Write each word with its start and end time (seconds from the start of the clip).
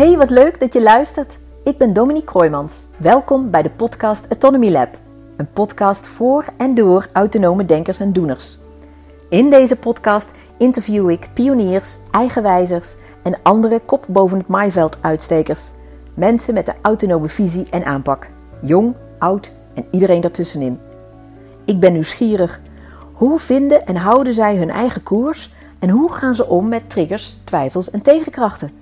Hey, 0.00 0.16
wat 0.16 0.30
leuk 0.30 0.60
dat 0.60 0.72
je 0.72 0.82
luistert. 0.82 1.38
Ik 1.64 1.78
ben 1.78 1.92
Dominique 1.92 2.26
Kroijmans. 2.26 2.86
Welkom 2.96 3.50
bij 3.50 3.62
de 3.62 3.70
podcast 3.70 4.26
Autonomy 4.28 4.70
Lab. 4.70 4.88
Een 5.36 5.52
podcast 5.52 6.08
voor 6.08 6.44
en 6.56 6.74
door 6.74 7.08
autonome 7.12 7.64
denkers 7.64 8.00
en 8.00 8.12
doeners. 8.12 8.58
In 9.28 9.50
deze 9.50 9.76
podcast 9.76 10.30
interview 10.58 11.10
ik 11.10 11.28
pioniers, 11.34 11.98
eigenwijzers 12.10 12.96
en 13.22 13.38
andere 13.42 13.80
kop 13.80 14.04
boven 14.08 14.38
het 14.38 14.46
maaiveld 14.46 14.98
uitstekers. 15.00 15.70
Mensen 16.14 16.54
met 16.54 16.66
de 16.66 16.74
autonome 16.82 17.28
visie 17.28 17.66
en 17.70 17.84
aanpak. 17.84 18.26
Jong, 18.60 18.94
oud 19.18 19.50
en 19.74 19.86
iedereen 19.90 20.20
daartussenin. 20.20 20.78
Ik 21.64 21.80
ben 21.80 21.92
nieuwsgierig. 21.92 22.60
Hoe 23.12 23.38
vinden 23.38 23.86
en 23.86 23.96
houden 23.96 24.34
zij 24.34 24.56
hun 24.56 24.70
eigen 24.70 25.02
koers 25.02 25.52
en 25.78 25.88
hoe 25.88 26.12
gaan 26.12 26.34
ze 26.34 26.46
om 26.46 26.68
met 26.68 26.90
triggers, 26.90 27.40
twijfels 27.44 27.90
en 27.90 28.02
tegenkrachten? 28.02 28.79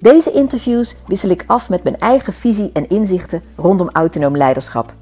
Deze 0.00 0.32
interviews 0.32 0.96
wissel 1.06 1.30
ik 1.30 1.44
af 1.46 1.68
met 1.68 1.82
mijn 1.82 1.98
eigen 1.98 2.32
visie 2.32 2.70
en 2.72 2.88
inzichten 2.88 3.42
rondom 3.56 3.88
autonoom 3.88 4.36
leiderschap. 4.36 4.94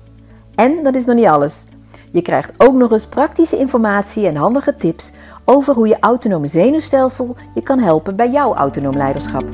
En 0.54 0.82
dat 0.82 0.94
is 0.94 1.04
nog 1.04 1.16
niet 1.16 1.26
alles. 1.26 1.64
Je 2.12 2.22
krijgt 2.22 2.52
ook 2.56 2.74
nog 2.74 2.90
eens 2.90 3.06
praktische 3.06 3.58
informatie 3.58 4.26
en 4.26 4.36
handige 4.36 4.76
tips 4.76 5.12
over 5.44 5.74
hoe 5.74 5.88
je 5.88 5.98
autonome 6.00 6.46
zenuwstelsel 6.46 7.36
je 7.54 7.62
kan 7.62 7.78
helpen 7.78 8.16
bij 8.16 8.30
jouw 8.30 8.54
autonoom 8.54 8.96
leiderschap. 8.96 9.44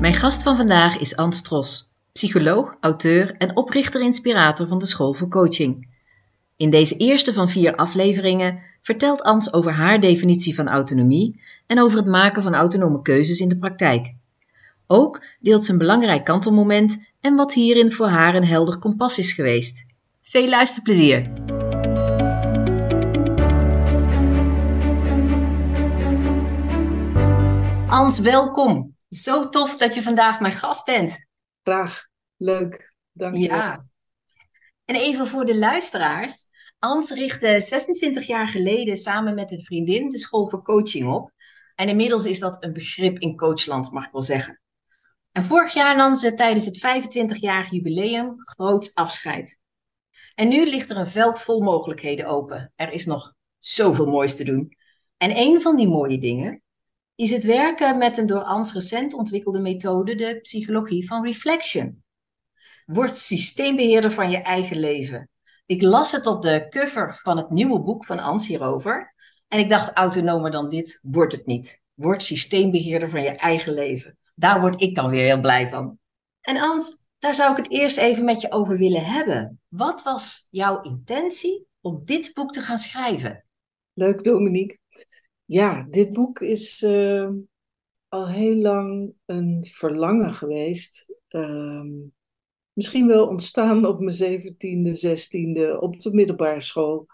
Mijn 0.00 0.14
gast 0.14 0.42
van 0.42 0.56
vandaag 0.56 0.98
is 0.98 1.16
Ans 1.16 1.42
Tros, 1.42 1.94
psycholoog, 2.12 2.76
auteur 2.80 3.34
en 3.38 3.56
oprichter-inspirator 3.56 4.68
van 4.68 4.78
de 4.78 4.86
School 4.86 5.12
voor 5.12 5.28
Coaching. 5.28 5.96
In 6.56 6.70
deze 6.70 6.96
eerste 6.96 7.32
van 7.32 7.48
vier 7.48 7.76
afleveringen 7.76 8.62
vertelt 8.80 9.22
Ans 9.22 9.52
over 9.52 9.72
haar 9.72 10.00
definitie 10.00 10.54
van 10.54 10.68
autonomie 10.68 11.40
en 11.66 11.80
over 11.80 11.98
het 11.98 12.06
maken 12.06 12.42
van 12.42 12.54
autonome 12.54 13.02
keuzes 13.02 13.40
in 13.40 13.48
de 13.48 13.58
praktijk. 13.58 14.14
Ook 14.86 15.24
deelt 15.40 15.64
ze 15.64 15.72
een 15.72 15.78
belangrijk 15.78 16.24
kantelmoment 16.24 17.06
en 17.20 17.34
wat 17.34 17.54
hierin 17.54 17.92
voor 17.92 18.06
haar 18.06 18.34
een 18.34 18.44
helder 18.44 18.78
kompas 18.78 19.18
is 19.18 19.32
geweest. 19.32 19.86
Veel 20.22 20.48
luisterplezier! 20.48 21.30
Ans, 27.88 28.18
welkom. 28.18 28.94
Zo 29.08 29.48
tof 29.48 29.76
dat 29.76 29.94
je 29.94 30.02
vandaag 30.02 30.40
mijn 30.40 30.52
gast 30.52 30.84
bent. 30.84 31.26
Graag. 31.62 32.06
Leuk. 32.36 32.94
Dank 33.12 33.34
je. 33.34 33.40
Ja. 33.40 33.86
En 34.84 34.94
even 34.94 35.26
voor 35.26 35.44
de 35.44 35.58
luisteraars. 35.58 36.44
Ans 36.78 37.10
richtte 37.10 37.60
26 37.60 38.26
jaar 38.26 38.48
geleden 38.48 38.96
samen 38.96 39.34
met 39.34 39.52
een 39.52 39.60
vriendin 39.60 40.08
de 40.08 40.18
school 40.18 40.48
voor 40.48 40.62
coaching 40.62 41.14
op. 41.14 41.32
En 41.74 41.88
inmiddels 41.88 42.24
is 42.24 42.38
dat 42.38 42.64
een 42.64 42.72
begrip 42.72 43.18
in 43.18 43.36
coachland, 43.36 43.92
mag 43.92 44.04
ik 44.04 44.12
wel 44.12 44.22
zeggen. 44.22 44.60
En 45.32 45.44
vorig 45.44 45.74
jaar 45.74 45.96
nam 45.96 46.16
ze 46.16 46.34
tijdens 46.34 46.64
het 46.64 46.76
25-jarig 46.76 47.70
jubileum 47.70 48.34
groots 48.38 48.94
afscheid. 48.94 49.60
En 50.34 50.48
nu 50.48 50.66
ligt 50.66 50.90
er 50.90 50.96
een 50.96 51.08
veld 51.08 51.40
vol 51.40 51.60
mogelijkheden 51.60 52.26
open. 52.26 52.72
Er 52.76 52.92
is 52.92 53.06
nog 53.06 53.34
zoveel 53.58 54.06
moois 54.06 54.36
te 54.36 54.44
doen. 54.44 54.76
En 55.16 55.36
een 55.36 55.62
van 55.62 55.76
die 55.76 55.88
mooie 55.88 56.18
dingen 56.18 56.62
is 57.14 57.30
het 57.30 57.44
werken 57.44 57.98
met 57.98 58.16
een 58.16 58.26
door 58.26 58.42
Ans 58.42 58.72
recent 58.72 59.14
ontwikkelde 59.14 59.60
methode, 59.60 60.14
de 60.14 60.38
psychologie 60.40 61.06
van 61.06 61.24
reflection. 61.24 62.04
Word 62.86 63.16
systeembeheerder 63.16 64.12
van 64.12 64.30
je 64.30 64.38
eigen 64.38 64.78
leven. 64.78 65.28
Ik 65.68 65.82
las 65.82 66.12
het 66.12 66.26
op 66.26 66.42
de 66.42 66.66
cover 66.68 67.18
van 67.22 67.36
het 67.36 67.50
nieuwe 67.50 67.82
boek 67.82 68.04
van 68.04 68.18
Ans 68.18 68.46
hierover. 68.46 69.14
En 69.48 69.58
ik 69.58 69.68
dacht, 69.68 69.92
autonomer 69.92 70.50
dan 70.50 70.68
dit 70.68 70.98
wordt 71.02 71.32
het 71.32 71.46
niet. 71.46 71.82
Word 71.94 72.22
systeembeheerder 72.22 73.10
van 73.10 73.22
je 73.22 73.30
eigen 73.30 73.72
leven. 73.72 74.18
Daar 74.34 74.60
word 74.60 74.80
ik 74.80 74.94
dan 74.94 75.10
weer 75.10 75.24
heel 75.24 75.40
blij 75.40 75.68
van. 75.68 75.98
En 76.40 76.56
Ans, 76.56 77.06
daar 77.18 77.34
zou 77.34 77.50
ik 77.50 77.56
het 77.56 77.70
eerst 77.70 77.96
even 77.96 78.24
met 78.24 78.40
je 78.40 78.52
over 78.52 78.78
willen 78.78 79.04
hebben. 79.04 79.60
Wat 79.68 80.02
was 80.02 80.48
jouw 80.50 80.80
intentie 80.80 81.66
om 81.80 82.00
dit 82.04 82.30
boek 82.34 82.52
te 82.52 82.60
gaan 82.60 82.78
schrijven? 82.78 83.44
Leuk, 83.92 84.24
Dominique. 84.24 84.78
Ja, 85.44 85.86
dit 85.90 86.12
boek 86.12 86.40
is 86.40 86.82
uh, 86.82 87.28
al 88.08 88.28
heel 88.28 88.56
lang 88.56 89.12
een 89.26 89.66
verlangen 89.70 90.32
geweest. 90.32 91.06
Uh, 91.30 91.82
misschien 92.78 93.06
wel 93.06 93.26
ontstaan 93.26 93.86
op 93.86 94.00
mijn 94.00 94.16
zeventiende, 94.16 94.94
zestiende, 94.94 95.80
op 95.80 96.00
de 96.00 96.14
middelbare 96.14 96.60
school. 96.60 97.06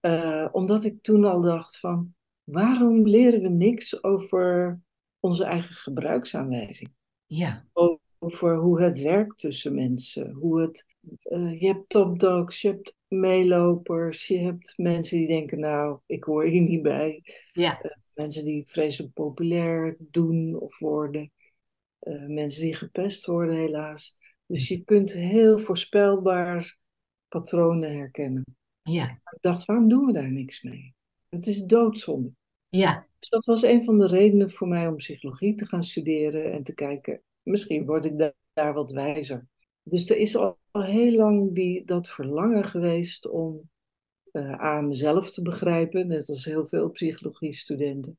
Uh, 0.00 0.48
omdat 0.52 0.84
ik 0.84 1.02
toen 1.02 1.24
al 1.24 1.40
dacht 1.40 1.78
van, 1.80 2.14
waarom 2.44 3.06
leren 3.06 3.42
we 3.42 3.48
niks 3.48 4.02
over 4.02 4.80
onze 5.20 5.44
eigen 5.44 5.74
gebruiksaanwijzing? 5.74 6.90
Ja. 7.26 7.66
Over 8.18 8.56
hoe 8.56 8.82
het 8.82 9.00
werkt 9.00 9.38
tussen 9.38 9.74
mensen. 9.74 10.30
Hoe 10.32 10.60
het, 10.60 10.86
uh, 11.24 11.60
je 11.60 11.66
hebt 11.66 11.88
topdogs, 11.88 12.60
je 12.60 12.68
hebt 12.68 12.98
meelopers, 13.08 14.26
je 14.26 14.38
hebt 14.38 14.74
mensen 14.76 15.18
die 15.18 15.28
denken, 15.28 15.58
nou, 15.58 15.98
ik 16.06 16.24
hoor 16.24 16.44
hier 16.44 16.62
niet 16.62 16.82
bij. 16.82 17.22
Ja. 17.52 17.84
Uh, 17.84 17.90
mensen 18.14 18.44
die 18.44 18.64
vreselijk 18.66 19.14
populair 19.14 19.96
doen 19.98 20.60
of 20.60 20.78
worden. 20.78 21.32
mensen 22.26 22.62
die 22.62 22.74
gepest 22.74 23.26
worden, 23.26 23.54
helaas. 23.54 24.17
Dus 24.48 24.68
je 24.68 24.84
kunt 24.84 25.12
heel 25.12 25.58
voorspelbaar 25.58 26.76
patronen 27.28 27.96
herkennen. 27.96 28.44
Ja. 28.82 29.10
Ik 29.10 29.38
dacht, 29.40 29.64
waarom 29.64 29.88
doen 29.88 30.06
we 30.06 30.12
daar 30.12 30.30
niks 30.32 30.62
mee? 30.62 30.94
Het 31.28 31.46
is 31.46 31.62
doodzonde. 31.62 32.32
Ja. 32.68 33.06
Dus 33.18 33.28
dat 33.28 33.44
was 33.44 33.62
een 33.62 33.84
van 33.84 33.98
de 33.98 34.06
redenen 34.06 34.50
voor 34.50 34.68
mij 34.68 34.86
om 34.86 34.96
psychologie 34.96 35.54
te 35.54 35.66
gaan 35.66 35.82
studeren 35.82 36.52
en 36.52 36.62
te 36.62 36.74
kijken, 36.74 37.22
misschien 37.42 37.86
word 37.86 38.04
ik 38.04 38.32
daar 38.52 38.74
wat 38.74 38.90
wijzer. 38.90 39.46
Dus 39.82 40.10
er 40.10 40.16
is 40.16 40.36
al 40.36 40.58
heel 40.72 41.12
lang 41.12 41.54
die, 41.54 41.84
dat 41.84 42.08
verlangen 42.08 42.64
geweest 42.64 43.28
om 43.28 43.70
uh, 44.32 44.52
aan 44.52 44.88
mezelf 44.88 45.30
te 45.30 45.42
begrijpen, 45.42 46.06
net 46.06 46.28
als 46.28 46.44
heel 46.44 46.66
veel 46.66 46.90
psychologie-studenten. 46.90 48.18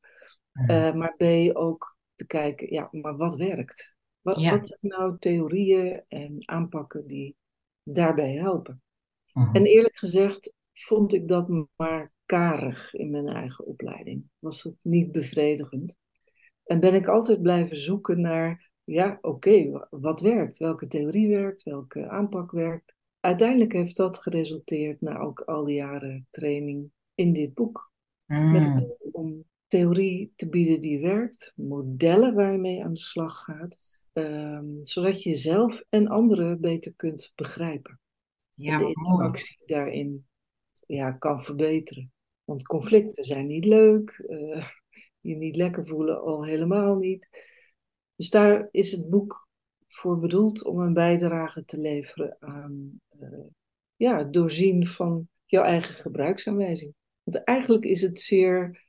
Uh, 0.52 0.94
maar 0.94 1.14
B 1.16 1.56
ook 1.56 1.96
te 2.14 2.26
kijken, 2.26 2.72
ja, 2.72 2.88
maar 2.90 3.16
wat 3.16 3.36
werkt? 3.36 3.96
Wat, 4.22 4.40
Ja. 4.40 4.50
wat 4.50 4.68
zijn 4.68 4.78
nou 4.92 5.18
theorieën 5.18 6.02
en 6.08 6.48
aanpakken 6.48 7.06
die 7.06 7.36
daarbij 7.82 8.32
helpen? 8.32 8.82
Mhm. 9.32 9.56
En 9.56 9.64
eerlijk 9.64 9.96
gezegd 9.96 10.54
vond 10.72 11.12
ik 11.14 11.28
dat 11.28 11.66
maar 11.76 12.12
karig 12.26 12.94
in 12.94 13.10
mijn 13.10 13.26
eigen 13.26 13.66
opleiding. 13.66 14.24
Was 14.38 14.62
het 14.62 14.76
niet 14.82 15.12
bevredigend. 15.12 15.96
En 16.64 16.80
ben 16.80 16.94
ik 16.94 17.08
altijd 17.08 17.42
blijven 17.42 17.76
zoeken 17.76 18.20
naar, 18.20 18.70
ja, 18.84 19.18
oké, 19.20 19.70
wa- 19.70 19.86
wat 19.90 20.20
werkt? 20.20 20.58
Welke 20.58 20.86
theorie 20.86 21.28
werkt? 21.28 21.62
Welke 21.62 22.08
aanpak 22.08 22.50
werkt? 22.50 22.94
Uiteindelijk 23.20 23.72
heeft 23.72 23.96
dat 23.96 24.18
geresulteerd 24.18 25.00
na 25.00 25.18
ook 25.18 25.40
al 25.40 25.64
die 25.64 25.74
jaren 25.76 26.26
training 26.30 26.90
in 27.14 27.32
dit 27.32 27.54
boek. 27.54 27.92
Met 28.26 28.64
het 28.66 28.74
Mm. 28.74 28.78
doel 28.78 28.96
om 29.12 29.44
theorie 29.70 30.32
te 30.36 30.48
bieden 30.48 30.80
die 30.80 31.00
werkt, 31.00 31.52
modellen 31.56 32.34
waar 32.34 32.52
je 32.52 32.58
mee 32.58 32.84
aan 32.84 32.92
de 32.92 33.00
slag 33.00 33.44
gaat, 33.44 34.04
ehm, 34.12 34.82
zodat 34.82 35.22
je 35.22 35.30
jezelf 35.30 35.84
en 35.88 36.08
anderen 36.08 36.60
beter 36.60 36.94
kunt 36.94 37.32
begrijpen. 37.34 38.00
Ja, 38.54 38.78
de 38.78 38.84
mooi. 38.84 38.94
interactie 38.94 39.62
daarin 39.66 40.26
ja, 40.86 41.12
kan 41.12 41.42
verbeteren. 41.42 42.12
Want 42.44 42.66
conflicten 42.66 43.24
zijn 43.24 43.46
niet 43.46 43.64
leuk, 43.64 44.10
eh, 44.10 44.66
je 45.30 45.36
niet 45.36 45.56
lekker 45.56 45.86
voelen 45.86 46.20
al 46.20 46.44
helemaal 46.44 46.96
niet. 46.96 47.28
Dus 48.16 48.30
daar 48.30 48.68
is 48.70 48.92
het 48.92 49.10
boek 49.10 49.48
voor 49.86 50.18
bedoeld 50.18 50.64
om 50.64 50.80
een 50.80 50.94
bijdrage 50.94 51.64
te 51.64 51.78
leveren 51.78 52.36
aan 52.40 53.00
eh, 53.08 53.28
ja, 53.96 54.18
het 54.18 54.32
doorzien 54.32 54.86
van 54.86 55.28
jouw 55.46 55.64
eigen 55.64 55.94
gebruiksaanwijzing. 55.94 56.94
Want 57.22 57.44
eigenlijk 57.44 57.84
is 57.84 58.00
het 58.00 58.20
zeer 58.20 58.88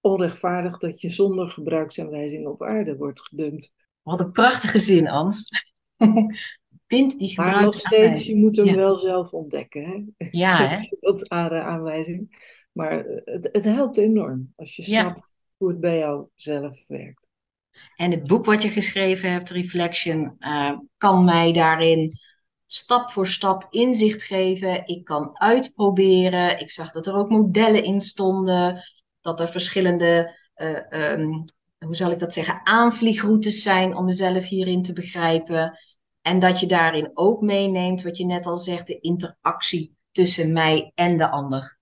onrechtvaardig 0.00 0.78
dat 0.78 1.00
je 1.00 1.08
zonder 1.08 1.50
gebruiksaanwijzing 1.50 2.46
op 2.46 2.62
aarde 2.62 2.96
wordt 2.96 3.20
gedumpt. 3.20 3.72
Wat 4.02 4.20
een 4.20 4.32
prachtige 4.32 4.78
zin, 4.78 5.08
Ans. 5.08 5.48
Vind 6.86 7.18
die 7.18 7.32
Maar 7.40 7.62
nog 7.62 7.74
steeds, 7.74 8.26
je 8.26 8.36
moet 8.36 8.56
hem 8.56 8.66
Ja. 8.66 8.74
wel 8.74 8.96
zelf 8.96 9.32
ontdekken. 9.32 10.14
Hè? 10.16 10.28
Ja, 10.30 10.56
hè? 10.68 10.88
aan- 11.28 11.52
aanwijzing. 11.52 12.38
Maar 12.72 13.06
eh, 13.06 13.20
het, 13.34 13.48
het 13.52 13.64
helpt 13.64 13.96
enorm 13.96 14.52
als 14.56 14.76
je 14.76 14.90
Ja. 14.90 15.00
snapt 15.00 15.32
hoe 15.56 15.68
het 15.68 15.80
bij 15.80 15.98
jou 15.98 16.26
zelf 16.34 16.86
werkt. 16.86 17.28
En 17.96 18.10
het 18.10 18.26
boek 18.28 18.44
wat 18.44 18.62
je 18.62 18.68
geschreven 18.68 19.32
hebt, 19.32 19.50
Reflection, 19.50 20.36
eh, 20.38 20.78
kan 20.96 21.24
mij 21.24 21.52
daarin 21.52 22.18
stap 22.66 23.10
voor 23.10 23.26
stap 23.26 23.66
inzicht 23.70 24.22
geven. 24.22 24.86
Ik 24.86 25.04
kan 25.04 25.30
uitproberen. 25.40 26.60
Ik 26.60 26.70
zag 26.70 26.90
dat 26.92 27.06
er 27.06 27.14
ook 27.16 27.30
modellen 27.30 27.84
in 27.84 28.00
stonden. 28.00 28.82
Dat 29.20 29.40
er 29.40 29.48
verschillende, 29.48 30.38
eh, 30.54 30.92
ehm, 30.92 31.30
hoe 31.78 31.96
zal 31.96 32.10
ik 32.10 32.18
dat 32.18 32.32
zeggen, 32.32 32.60
aanvliegroutes 32.64 33.62
zijn 33.62 33.96
om 33.96 34.04
mezelf 34.04 34.48
hierin 34.48 34.82
te 34.82 34.92
begrijpen. 34.92 35.78
En 36.22 36.38
dat 36.38 36.60
je 36.60 36.66
daarin 36.66 37.10
ook 37.14 37.40
meeneemt, 37.40 38.02
wat 38.02 38.16
je 38.16 38.24
net 38.24 38.46
al 38.46 38.58
zegt, 38.58 38.86
de 38.86 39.00
interactie 39.00 39.96
tussen 40.10 40.52
mij 40.52 40.92
en 40.94 41.16
de 41.16 41.30
ander. 41.30 41.78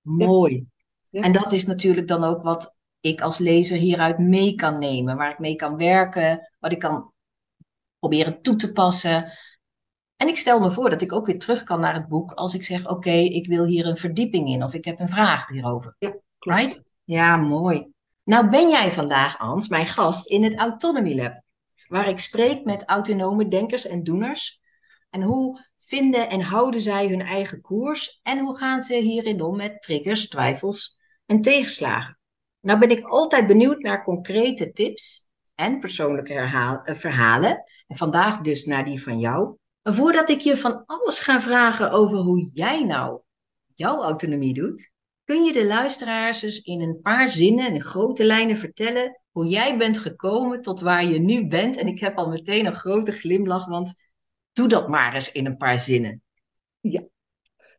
Mooi. 0.00 0.66
Ja. 1.10 1.20
En 1.20 1.32
dat 1.32 1.52
is 1.52 1.66
natuurlijk 1.66 2.08
dan 2.08 2.24
ook 2.24 2.42
wat 2.42 2.78
ik 3.00 3.20
als 3.20 3.38
lezer 3.38 3.76
hieruit 3.76 4.18
mee 4.18 4.54
kan 4.54 4.78
nemen, 4.78 5.16
waar 5.16 5.30
ik 5.30 5.38
mee 5.38 5.56
kan 5.56 5.76
werken, 5.76 6.52
wat 6.58 6.72
ik 6.72 6.78
kan 6.78 7.12
proberen 7.98 8.42
toe 8.42 8.56
te 8.56 8.72
passen. 8.72 9.32
En 10.16 10.28
ik 10.28 10.36
stel 10.36 10.60
me 10.60 10.70
voor 10.70 10.90
dat 10.90 11.02
ik 11.02 11.12
ook 11.12 11.26
weer 11.26 11.38
terug 11.38 11.62
kan 11.62 11.80
naar 11.80 11.94
het 11.94 12.08
boek 12.08 12.32
als 12.32 12.54
ik 12.54 12.64
zeg: 12.64 12.88
Oké, 12.88 13.10
ik 13.10 13.46
wil 13.46 13.64
hier 13.64 13.86
een 13.86 13.96
verdieping 13.96 14.48
in 14.48 14.64
of 14.64 14.74
ik 14.74 14.84
heb 14.84 15.00
een 15.00 15.08
vraag 15.08 15.48
hierover. 15.48 15.96
Ja, 15.98 16.16
Right? 16.44 16.82
Ja, 17.04 17.36
mooi. 17.36 17.92
Nou 18.24 18.48
ben 18.48 18.68
jij 18.68 18.92
vandaag, 18.92 19.38
Ans, 19.38 19.68
mijn 19.68 19.86
gast 19.86 20.30
in 20.30 20.44
het 20.44 20.58
Autonomy 20.58 21.14
Lab, 21.14 21.42
waar 21.88 22.08
ik 22.08 22.18
spreek 22.18 22.64
met 22.64 22.84
autonome 22.84 23.48
denkers 23.48 23.86
en 23.86 24.02
doeners. 24.02 24.60
En 25.10 25.22
hoe 25.22 25.60
vinden 25.76 26.28
en 26.28 26.40
houden 26.40 26.80
zij 26.80 27.08
hun 27.08 27.20
eigen 27.20 27.60
koers 27.60 28.20
en 28.22 28.38
hoe 28.38 28.56
gaan 28.56 28.80
ze 28.80 28.94
hierin 28.94 29.42
om 29.42 29.56
met 29.56 29.82
triggers, 29.82 30.28
twijfels 30.28 30.98
en 31.26 31.40
tegenslagen? 31.40 32.18
Nou 32.60 32.78
ben 32.78 32.90
ik 32.90 33.04
altijd 33.04 33.46
benieuwd 33.46 33.82
naar 33.82 34.04
concrete 34.04 34.72
tips 34.72 35.30
en 35.54 35.80
persoonlijke 35.80 36.34
eh, 36.34 36.78
verhalen. 36.84 37.64
En 37.86 37.96
vandaag 37.96 38.40
dus 38.40 38.64
naar 38.64 38.84
die 38.84 39.02
van 39.02 39.18
jou. 39.18 39.56
Maar 39.82 39.94
voordat 39.94 40.28
ik 40.28 40.40
je 40.40 40.56
van 40.56 40.82
alles 40.86 41.18
ga 41.18 41.40
vragen 41.40 41.90
over 41.90 42.16
hoe 42.16 42.50
jij 42.54 42.84
nou 42.84 43.20
jouw 43.74 44.02
autonomie 44.02 44.54
doet, 44.54 44.91
kun 45.32 45.44
je 45.44 45.52
de 45.52 45.66
luisteraars 45.66 46.40
dus 46.40 46.62
in 46.62 46.80
een 46.80 47.00
paar 47.00 47.30
zinnen, 47.30 47.74
in 47.74 47.80
grote 47.80 48.24
lijnen 48.24 48.56
vertellen 48.56 49.20
hoe 49.30 49.46
jij 49.46 49.78
bent 49.78 49.98
gekomen 49.98 50.60
tot 50.60 50.80
waar 50.80 51.04
je 51.04 51.18
nu 51.18 51.46
bent. 51.46 51.76
En 51.76 51.86
ik 51.86 52.00
heb 52.00 52.16
al 52.16 52.28
meteen 52.28 52.66
een 52.66 52.74
grote 52.74 53.12
glimlach, 53.12 53.66
want 53.66 54.10
doe 54.52 54.68
dat 54.68 54.88
maar 54.88 55.14
eens 55.14 55.32
in 55.32 55.46
een 55.46 55.56
paar 55.56 55.78
zinnen. 55.78 56.22
Ja, 56.80 57.04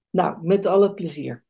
nou, 0.09 0.38
met 0.41 0.65
alle 0.65 0.94
plezier. 0.94 1.44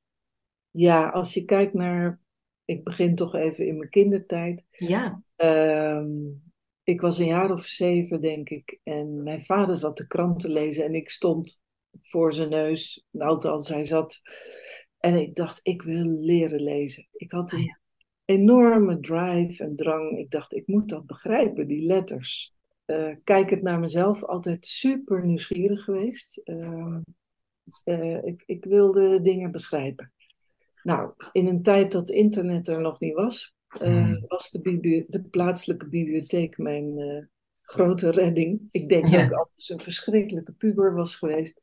Ja, 0.71 1.09
als 1.09 1.33
je 1.33 1.45
kijkt 1.45 1.73
naar, 1.73 2.19
ik 2.65 2.83
begin 2.83 3.15
toch 3.15 3.35
even 3.35 3.67
in 3.67 3.77
mijn 3.77 3.89
kindertijd. 3.89 4.65
Ja. 4.69 5.23
Ehm, 5.35 6.07
ik 6.83 7.01
was 7.01 7.17
een 7.17 7.25
jaar 7.25 7.51
of 7.51 7.65
zeven, 7.65 8.21
denk 8.21 8.49
ik. 8.49 8.79
En 8.83 9.23
mijn 9.23 9.41
vader 9.41 9.75
zat 9.75 9.97
de 9.97 10.07
krant 10.07 10.39
te 10.39 10.49
lezen 10.49 10.85
en 10.85 10.95
ik 10.95 11.09
stond 11.09 11.61
voor 11.99 12.33
zijn 12.33 12.49
neus. 12.49 13.05
Althans, 13.17 13.69
hij 13.69 13.83
zat. 13.83 14.21
En 15.03 15.15
ik 15.15 15.35
dacht, 15.35 15.59
ik 15.63 15.81
wil 15.81 16.05
leren 16.05 16.61
lezen. 16.61 17.07
Ik 17.11 17.31
had 17.31 17.51
een 17.51 17.59
Ah, 17.59 17.75
enorme 18.25 18.99
drive 18.99 19.63
en 19.63 19.75
drang. 19.75 20.17
Ik 20.17 20.31
dacht, 20.31 20.53
ik 20.53 20.67
moet 20.67 20.89
dat 20.89 21.05
begrijpen, 21.05 21.67
die 21.67 21.85
letters. 21.85 22.53
Uh, 22.85 23.15
kijk 23.23 23.49
het 23.49 23.61
naar 23.61 23.79
mezelf, 23.79 24.23
altijd 24.23 24.67
super 24.67 25.25
nieuwsgierig 25.25 25.83
geweest. 25.83 26.41
Uh, 26.45 26.97
uh, 27.85 28.23
ik, 28.23 28.43
ik 28.45 28.65
wilde 28.65 29.21
dingen 29.21 29.51
begrijpen. 29.51 30.11
Nou, 30.83 31.13
in 31.31 31.47
een 31.47 31.61
tijd 31.61 31.91
dat 31.91 32.09
internet 32.09 32.67
er 32.67 32.81
nog 32.81 32.99
niet 32.99 33.13
was, 33.13 33.55
uh, 33.81 34.15
was 34.27 34.51
de, 34.51 35.05
de, 35.07 35.23
plaatselijke 35.23 35.89
bibliotheek 35.89 36.57
mijn 36.57 37.29
grote 37.63 38.11
redding. 38.11 38.67
Ik 38.71 38.89
denk 38.89 39.07
ja. 39.07 39.11
dat 39.11 39.25
ik 39.25 39.37
altijd 39.37 39.69
een 39.69 39.79
verschrikkelijke 39.79 40.53
puber 40.53 40.93
was 40.93 41.15
geweest. 41.15 41.59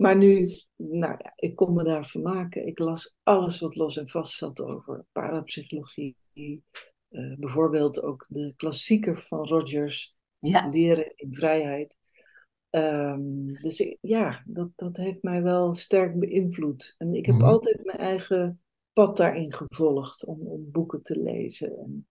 Maar 0.00 0.16
nu, 0.16 0.50
nou 0.76 1.14
ja, 1.18 1.32
ik 1.36 1.56
kon 1.56 1.74
me 1.74 1.84
daar 1.84 2.06
vermaken. 2.06 2.66
Ik 2.66 2.78
las 2.78 3.16
alles 3.22 3.60
wat 3.60 3.76
los 3.76 3.96
en 3.96 4.08
vast 4.08 4.36
zat 4.36 4.60
over 4.60 5.04
parapsychologie. 5.12 6.16
Uh, 6.34 7.36
bijvoorbeeld 7.38 8.02
ook 8.02 8.26
de 8.28 8.52
klassieker 8.56 9.16
van 9.16 9.46
Rogers, 9.46 10.16
ja. 10.38 10.68
Leren 10.68 11.12
in 11.16 11.34
Vrijheid. 11.34 11.96
Um, 12.70 13.52
dus 13.52 13.80
ik, 13.80 13.98
ja, 14.00 14.42
dat, 14.46 14.68
dat 14.76 14.96
heeft 14.96 15.22
mij 15.22 15.42
wel 15.42 15.74
sterk 15.74 16.18
beïnvloed. 16.18 16.94
En 16.98 17.14
ik 17.14 17.26
heb 17.26 17.34
Mhm. 17.34 17.44
altijd 17.44 17.84
mijn 17.84 17.98
eigen 17.98 18.60
pad 18.92 19.16
daarin 19.16 19.52
gevolgd 19.52 20.24
om, 20.24 20.40
om 20.40 20.70
boeken 20.70 21.02
te 21.02 21.18
lezen. 21.18 21.78
En 21.78 22.08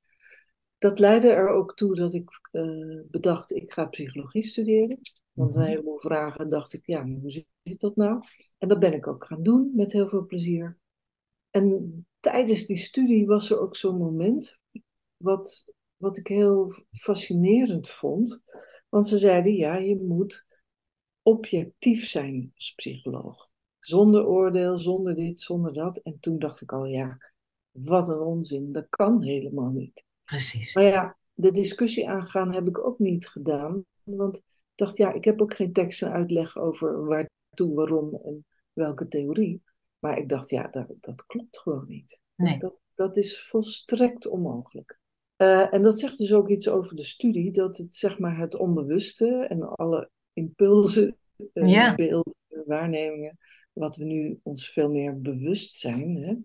dat 0.77 1.00
leidde 1.00 1.30
er 1.30 1.50
ook 1.50 1.75
toe 1.75 1.95
dat 1.95 2.13
ik 2.13 2.30
uh, 2.51 3.01
bedacht, 3.07 3.56
ik 3.56 3.71
ga 3.71 3.85
psychologie 3.85 4.44
studeren. 4.44 5.00
Want 5.39 5.56
een 5.56 5.62
Mhm. 5.62 5.69
heleboel 5.69 6.00
vragen 6.00 6.50
dacht 6.50 6.74
ik, 6.74 6.86
ja, 6.86 7.06
hoe 7.06 7.31
zit 7.63 7.80
dat 7.80 7.95
nou? 7.95 8.24
En 8.57 8.68
dat 8.68 8.80
ben 8.80 8.94
ik 8.94 9.07
ook 9.07 9.25
gaan 9.25 9.44
doen 9.44 9.71
met 9.75 9.91
heel 9.91 10.07
veel 10.09 10.25
plezier. 10.25 10.77
En 11.50 12.06
tijdens 12.19 12.65
die 12.65 12.77
studie 12.77 13.25
was 13.25 13.50
er 13.51 13.59
ook 13.59 13.75
zo'n 13.75 13.97
moment 13.97 14.59
wat, 15.18 15.75
wat 15.97 16.18
ik 16.18 16.27
heel 16.27 16.74
fascinerend 16.91 17.89
vond. 17.89 18.44
Want 18.89 19.07
ze 19.07 19.18
zeiden, 19.18 19.53
ja, 19.53 19.75
je 19.77 19.95
moet 20.01 20.45
objectief 21.21 22.07
zijn 22.09 22.51
als 22.56 22.74
psycholoog. 22.75 23.50
Zonder 23.80 24.25
oordeel, 24.27 24.77
zonder 24.77 25.15
dit, 25.15 25.39
zonder 25.39 25.74
dat. 25.74 25.97
En 25.97 26.18
toen 26.19 26.39
dacht 26.39 26.62
ik 26.62 26.71
al, 26.71 26.85
ja, 26.85 27.18
wat 27.71 28.09
een 28.09 28.19
onzin, 28.19 28.71
dat 28.71 28.89
kan 28.89 29.21
helemaal 29.24 29.69
niet. 29.69 30.06
Precies. 30.24 30.75
Maar 30.75 30.83
ja, 30.83 31.18
de 31.33 31.51
discussie 31.51 32.09
aangaan 32.09 32.53
heb 32.53 32.68
ik 32.68 32.85
ook 32.85 33.00
niet 33.00 33.27
gedaan. 33.27 33.85
Want 34.03 34.42
dacht, 34.80 34.98
ja, 34.98 35.14
ik 35.14 35.24
heb 35.24 35.42
ook 35.42 35.54
geen 35.54 35.74
tekst 35.74 36.02
en 36.02 36.12
uitleg 36.12 36.58
over 36.58 37.06
waartoe, 37.06 37.74
waarom 37.74 38.20
en 38.24 38.46
welke 38.74 39.08
theorie. 39.08 39.64
Maar 40.00 40.18
ik 40.18 40.30
dacht, 40.30 40.50
ja, 40.50 40.68
dat, 40.68 40.88
dat 41.00 41.26
klopt 41.26 41.60
gewoon 41.60 41.86
niet. 41.88 42.20
Nee. 42.36 42.58
Dat, 42.58 42.76
dat 42.96 43.18
is 43.18 43.42
volstrekt 43.42 44.28
onmogelijk. 44.28 45.00
Uh, 45.38 45.74
en 45.74 45.81
dat 45.81 46.00
zegt 46.00 46.18
dus 46.18 46.34
ook 46.34 46.50
iets 46.50 46.70
over 46.70 46.96
de 46.96 47.04
studie, 47.04 47.52
dat 47.52 47.78
het 47.78 47.96
zeg 47.96 48.20
maar 48.20 48.38
het 48.38 48.56
onbewuste 48.56 49.46
en 49.50 49.70
alle 49.76 50.10
impulsen, 50.34 51.18
uh, 51.54 51.72
Ja. 51.74 51.96
beelden, 51.96 52.36
waarnemingen, 52.66 53.38
wat 53.74 53.96
we 53.96 54.04
nu 54.04 54.40
ons 54.44 54.70
veel 54.70 54.90
meer 54.90 55.22
bewust 55.22 55.80
zijn, 55.80 56.16
hè, 56.16 56.36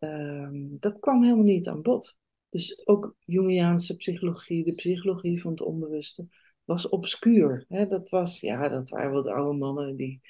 uh, 0.00 0.48
dat 0.80 0.98
kwam 0.98 1.22
helemaal 1.22 1.44
niet 1.44 1.68
aan 1.68 1.82
bod. 1.82 2.16
Dus 2.48 2.86
ook 2.86 3.16
Jungiaanse 3.24 3.96
psychologie, 3.96 4.64
de 4.64 4.72
psychologie 4.72 5.40
van 5.40 5.50
het 5.50 5.60
onbewuste, 5.60 6.28
was 6.68 6.88
obscuur. 6.88 7.64
Hè? 7.68 7.86
Dat, 7.86 8.08
was, 8.08 8.40
ja, 8.40 8.68
dat 8.68 8.88
waren 8.88 9.12
wat 9.12 9.26
oude 9.26 9.58
mannen 9.58 9.96
die, 9.96 10.20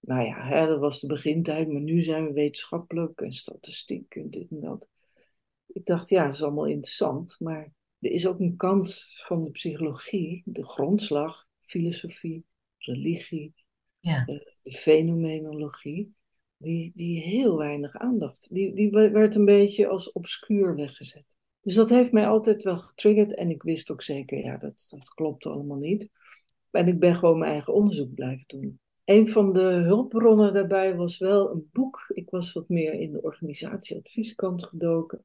nou 0.00 0.26
ja, 0.26 0.46
hè, 0.46 0.66
dat 0.66 0.78
was 0.78 1.00
de 1.00 1.06
begintijd, 1.06 1.68
maar 1.68 1.80
nu 1.80 2.00
zijn 2.00 2.26
we 2.26 2.32
wetenschappelijk 2.32 3.20
en 3.20 3.32
statistiek 3.32 4.14
en 4.14 4.30
dit 4.30 4.50
en 4.50 4.60
dat. 4.60 4.88
Ik 5.66 5.86
dacht, 5.86 6.08
ja, 6.08 6.24
dat 6.24 6.34
is 6.34 6.42
allemaal 6.42 6.66
interessant, 6.66 7.36
maar 7.38 7.72
er 7.98 8.10
is 8.10 8.26
ook 8.26 8.40
een 8.40 8.56
kant 8.56 9.14
van 9.26 9.42
de 9.42 9.50
psychologie, 9.50 10.42
de 10.44 10.64
grondslag, 10.64 11.46
filosofie, 11.60 12.44
religie, 12.78 13.54
Ja. 14.00 14.24
de 14.24 14.56
fenomenologie, 14.64 16.14
die, 16.56 16.92
die 16.94 17.20
heel 17.20 17.56
weinig 17.56 17.96
aandacht. 17.96 18.48
Die, 18.52 18.74
die 18.74 18.90
werd 18.90 19.34
een 19.34 19.44
beetje 19.44 19.88
als 19.88 20.12
obscuur 20.12 20.76
weggezet. 20.76 21.36
Dus 21.64 21.74
dat 21.74 21.88
heeft 21.88 22.12
mij 22.12 22.26
altijd 22.26 22.62
wel 22.62 22.76
getriggerd 22.76 23.34
en 23.34 23.50
ik 23.50 23.62
wist 23.62 23.90
ook 23.90 24.02
zeker, 24.02 24.38
ja, 24.38 24.56
dat, 24.56 24.86
dat 24.90 25.08
klopt 25.08 25.46
allemaal 25.46 25.78
niet. 25.78 26.08
En 26.70 26.86
ik 26.88 26.98
ben 26.98 27.14
gewoon 27.14 27.38
mijn 27.38 27.50
eigen 27.50 27.74
onderzoek 27.74 28.14
blijven 28.14 28.44
doen. 28.46 28.80
Een 29.04 29.28
van 29.28 29.52
de 29.52 29.60
hulpbronnen 29.60 30.52
daarbij 30.52 30.96
was 30.96 31.18
wel 31.18 31.50
een 31.50 31.68
boek. 31.72 32.10
Ik 32.14 32.30
was 32.30 32.52
wat 32.52 32.68
meer 32.68 32.92
in 32.92 33.12
de 33.12 33.22
organisatieadvieskant 33.22 34.64
gedoken. 34.64 35.22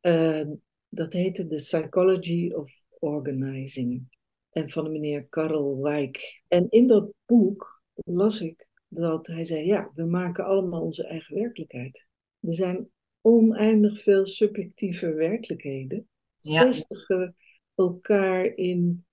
Uh, 0.00 0.46
dat 0.88 1.12
heette 1.12 1.46
The 1.46 1.54
Psychology 1.54 2.52
of 2.52 2.72
Organizing. 2.98 4.16
En 4.50 4.70
van 4.70 4.84
de 4.84 4.90
meneer 4.90 5.26
Karel 5.26 5.82
Wijk. 5.82 6.42
En 6.48 6.66
in 6.70 6.86
dat 6.86 7.12
boek 7.26 7.82
las 7.94 8.40
ik 8.40 8.68
dat 8.88 9.26
hij 9.26 9.44
zei: 9.44 9.66
Ja, 9.66 9.90
we 9.94 10.04
maken 10.04 10.44
allemaal 10.44 10.82
onze 10.82 11.06
eigen 11.06 11.34
werkelijkheid. 11.34 12.06
Er 12.40 12.54
zijn 12.54 12.90
oneindig 13.28 14.02
veel 14.02 14.26
subjectieve 14.26 15.12
werkelijkheden. 15.12 16.08
Ja. 16.40 16.64
Vestigen 16.64 17.36
elkaar 17.74 18.44
in 18.56 19.04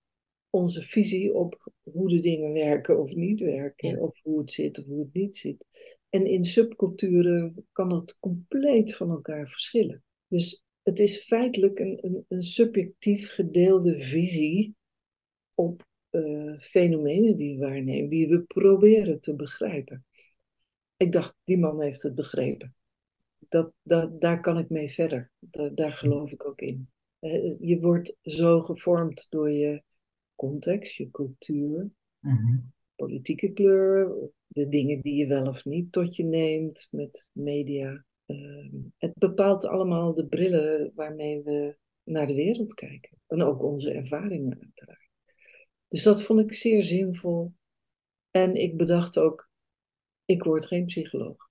onze 0.50 0.82
visie 0.82 1.34
op 1.34 1.72
hoe 1.84 2.10
de 2.10 2.20
dingen 2.20 2.54
werken 2.54 3.00
of 3.00 3.14
niet 3.14 3.40
werken, 3.40 3.90
Ja. 3.90 3.98
of 3.98 4.20
hoe 4.24 4.40
het 4.40 4.52
zit 4.52 4.80
of 4.80 4.86
hoe 4.86 5.00
het 5.00 5.14
niet 5.14 5.38
zit. 5.38 5.66
En 6.10 6.26
in 6.26 6.44
subculturen 6.44 7.68
kan 7.72 7.90
dat 7.90 8.18
compleet 8.20 8.96
van 8.96 9.10
elkaar 9.10 9.50
verschillen. 9.50 10.04
Dus 10.28 10.64
het 10.84 11.00
is 11.00 11.24
feitelijk 11.24 11.80
een, 11.80 11.98
een, 12.02 12.26
een 12.28 12.44
subjectief 12.44 13.30
gedeelde 13.30 14.00
visie 14.00 14.76
op 15.54 15.88
uh, 16.12 16.58
fenomenen 16.58 17.36
die 17.36 17.58
we 17.58 17.66
waarnemen, 17.66 18.10
die 18.10 18.28
we 18.28 18.42
proberen 18.42 19.22
te 19.22 19.36
begrijpen. 19.36 20.06
Ik 20.98 21.12
dacht, 21.12 21.36
die 21.44 21.58
man 21.58 21.82
heeft 21.82 22.02
het 22.02 22.16
begrepen. 22.16 22.76
Dat, 23.50 23.72
dat, 23.84 24.22
daar 24.22 24.42
kan 24.42 24.58
ik 24.58 24.70
mee 24.70 24.90
verder. 24.90 25.32
Da, 25.40 25.70
daar 25.70 25.92
geloof 25.92 26.32
ik 26.32 26.46
ook 26.48 26.60
in. 26.60 26.90
Uh, 27.20 27.56
je 27.60 27.80
wordt 27.80 28.18
zo 28.22 28.62
gevormd 28.62 29.28
door 29.30 29.52
je 29.52 29.84
context, 30.36 30.96
je 30.96 31.12
cultuur, 31.12 31.92
Mhm. 32.20 32.58
politieke 32.96 33.52
kleur, 33.52 34.16
de 34.48 34.70
dingen 34.70 35.02
die 35.02 35.16
je 35.16 35.28
wel 35.28 35.48
of 35.48 35.66
niet 35.66 35.92
tot 35.92 36.16
je 36.16 36.24
neemt 36.24 36.88
met 36.92 37.30
media. 37.32 38.06
Uh, 38.26 38.72
het 38.98 39.14
bepaalt 39.14 39.66
allemaal 39.66 40.14
de 40.14 40.28
brillen 40.28 40.92
waarmee 40.96 41.44
we 41.44 41.78
naar 42.04 42.28
de 42.28 42.34
wereld 42.36 42.74
kijken. 42.74 43.18
En 43.28 43.42
ook 43.42 43.64
onze 43.64 43.92
ervaringen 43.92 44.58
uiteraard. 44.62 45.10
Dus 45.88 46.04
dat 46.04 46.24
vond 46.24 46.40
ik 46.40 46.54
zeer 46.54 46.84
zinvol. 46.84 47.54
En 48.32 48.56
ik 48.56 48.78
bedacht 48.78 49.20
ook, 49.20 49.50
ik 50.26 50.44
word 50.44 50.66
geen 50.66 50.86
psycholoog. 50.86 51.45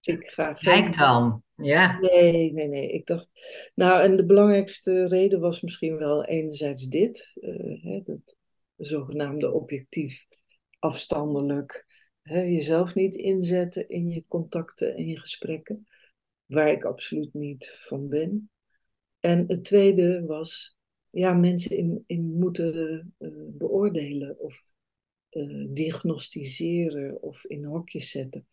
Ik 0.00 0.26
ga. 0.26 0.52
Kijk 0.52 0.96
dan. 0.96 1.42
Ja. 1.56 1.98
Nee, 2.00 2.52
nee, 2.52 2.68
nee. 2.68 2.92
Ik 2.92 3.06
dacht. 3.06 3.32
Nou, 3.74 4.02
en 4.02 4.16
de 4.16 4.26
belangrijkste 4.26 5.08
reden 5.08 5.40
was 5.40 5.60
misschien 5.60 5.96
wel 5.96 6.24
enerzijds 6.24 6.88
dit: 6.88 7.36
uh, 7.40 7.82
hè, 7.82 8.00
dat 8.02 8.36
zogenaamde 8.76 9.52
objectief 9.52 10.26
afstandelijk. 10.78 11.86
Hè, 12.22 12.40
jezelf 12.40 12.94
niet 12.94 13.14
inzetten 13.14 13.88
in 13.88 14.08
je 14.08 14.24
contacten 14.28 14.96
en 14.96 15.06
je 15.06 15.18
gesprekken, 15.18 15.86
waar 16.46 16.70
ik 16.70 16.84
absoluut 16.84 17.34
niet 17.34 17.78
van 17.78 18.08
ben. 18.08 18.50
En 19.20 19.44
het 19.48 19.64
tweede 19.64 20.24
was, 20.26 20.76
ja, 21.10 21.32
mensen 21.32 21.76
in, 21.76 22.04
in 22.06 22.38
moeten 22.38 23.14
uh, 23.18 23.30
beoordelen 23.48 24.38
of 24.38 24.62
uh, 25.30 25.66
diagnosticeren 25.68 27.22
of 27.22 27.44
in 27.44 27.64
hokjes 27.64 28.10
zetten. 28.10 28.46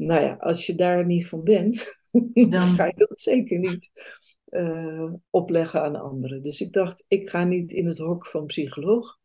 Nou 0.00 0.22
ja, 0.22 0.34
als 0.34 0.66
je 0.66 0.74
daar 0.74 1.06
niet 1.06 1.26
van 1.26 1.44
bent, 1.44 2.00
dan 2.50 2.62
ga 2.62 2.84
je 2.84 2.94
dat 2.96 3.20
zeker 3.20 3.58
niet 3.58 3.90
uh, 4.50 5.12
opleggen 5.30 5.82
aan 5.82 5.96
anderen. 5.96 6.42
Dus 6.42 6.60
ik 6.60 6.72
dacht, 6.72 7.04
ik 7.08 7.30
ga 7.30 7.44
niet 7.44 7.72
in 7.72 7.86
het 7.86 7.98
hok 7.98 8.26
van 8.26 8.46
psycholoog. 8.46 9.18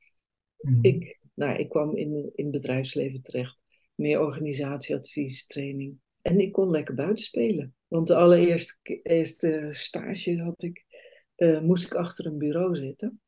Mm. 0.58 0.79
Ik, 0.82 1.20
nou, 1.34 1.58
ik 1.58 1.70
kwam 1.70 1.96
in, 1.96 2.32
in 2.36 2.44
het 2.44 2.51
bedrijfsleven 2.51 3.22
terecht. 3.22 3.63
Meer 3.96 4.20
organisatieadvies, 4.20 5.46
training. 5.46 5.98
En 6.22 6.39
ik 6.39 6.51
kon 6.51 6.70
lekker 6.70 6.96
buiten 6.96 7.25
spelen. 7.25 7.75
Want 7.88 8.08
de 8.08 8.15
allereerste 8.15 9.00
eerste 9.03 9.65
stage 9.70 10.41
had 10.41 10.63
ik, 10.63 10.86
uh, 11.38 11.62
moest 11.62 11.86
ik 11.86 11.94
achter 11.94 12.25
een 12.25 12.38
bureau 12.38 12.75
zitten. 12.75 13.22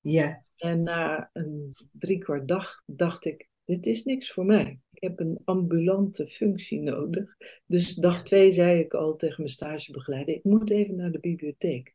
Ja. 0.00 0.44
En 0.56 0.82
na 0.82 1.30
een 1.32 1.72
driekwart 1.92 2.48
dag 2.48 2.82
dacht 2.86 3.24
ik, 3.24 3.49
dit 3.70 3.86
is 3.86 4.04
niks 4.04 4.32
voor 4.32 4.44
mij. 4.44 4.80
Ik 4.92 5.02
heb 5.02 5.20
een 5.20 5.38
ambulante 5.44 6.26
functie 6.26 6.80
nodig. 6.80 7.36
Dus 7.66 7.94
dag 7.94 8.22
twee 8.22 8.50
zei 8.50 8.80
ik 8.80 8.94
al 8.94 9.16
tegen 9.16 9.36
mijn 9.36 9.48
stagebegeleider, 9.48 10.34
ik 10.34 10.44
moet 10.44 10.70
even 10.70 10.96
naar 10.96 11.12
de 11.12 11.20
bibliotheek. 11.20 11.94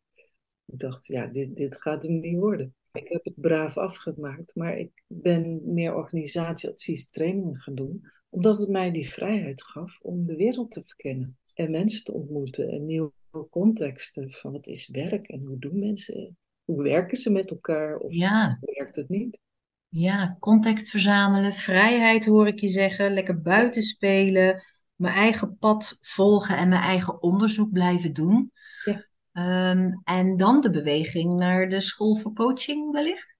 Ik 0.65 0.79
dacht, 0.79 1.05
ja, 1.05 1.27
dit, 1.27 1.55
dit 1.55 1.81
gaat 1.81 2.03
hem 2.03 2.19
niet 2.19 2.39
worden. 2.39 2.75
Ik 2.91 3.07
heb 3.07 3.23
het 3.23 3.41
braaf 3.41 3.77
afgemaakt, 3.77 4.55
maar 4.55 4.77
ik 4.77 5.03
ben 5.07 5.73
meer 5.73 5.95
organisatieadvies 5.95 7.09
trainingen 7.09 7.55
gaan 7.55 7.75
doen, 7.75 8.01
omdat 8.29 8.57
het 8.57 8.69
mij 8.69 8.91
die 8.91 9.09
vrijheid 9.09 9.63
gaf 9.63 9.99
om 10.01 10.25
de 10.25 10.35
wereld 10.35 10.71
te 10.71 10.83
verkennen 10.83 11.37
en 11.53 11.71
mensen 11.71 12.03
te 12.03 12.13
ontmoeten 12.13 12.69
en 12.69 12.85
nieuwe 12.85 13.11
contexten 13.49 14.31
van 14.31 14.51
wat 14.51 14.67
is 14.67 14.87
werk 14.87 15.27
en 15.27 15.45
hoe 15.45 15.59
doen 15.59 15.79
mensen, 15.79 16.37
hoe 16.63 16.83
werken 16.83 17.17
ze 17.17 17.31
met 17.31 17.49
elkaar 17.49 17.97
of 17.97 18.13
ja. 18.13 18.57
werkt 18.61 18.95
het 18.95 19.09
niet. 19.09 19.39
Ja, 19.97 20.37
context 20.39 20.89
verzamelen, 20.89 21.53
vrijheid 21.53 22.25
hoor 22.25 22.47
ik 22.47 22.59
je 22.59 22.67
zeggen, 22.67 23.13
lekker 23.13 23.41
buiten 23.41 23.81
spelen, 23.81 24.63
mijn 24.95 25.13
eigen 25.13 25.57
pad 25.57 25.97
volgen 26.01 26.57
en 26.57 26.69
mijn 26.69 26.81
eigen 26.81 27.21
onderzoek 27.21 27.71
blijven 27.71 28.13
doen. 28.13 28.51
Ja. 28.85 29.05
Ehm, 29.31 29.91
en 30.03 30.37
dan 30.37 30.61
de 30.61 30.69
beweging 30.69 31.33
naar 31.33 31.69
de 31.69 31.81
school 31.81 32.15
voor 32.15 32.33
coaching 32.33 32.91
wellicht? 32.91 33.37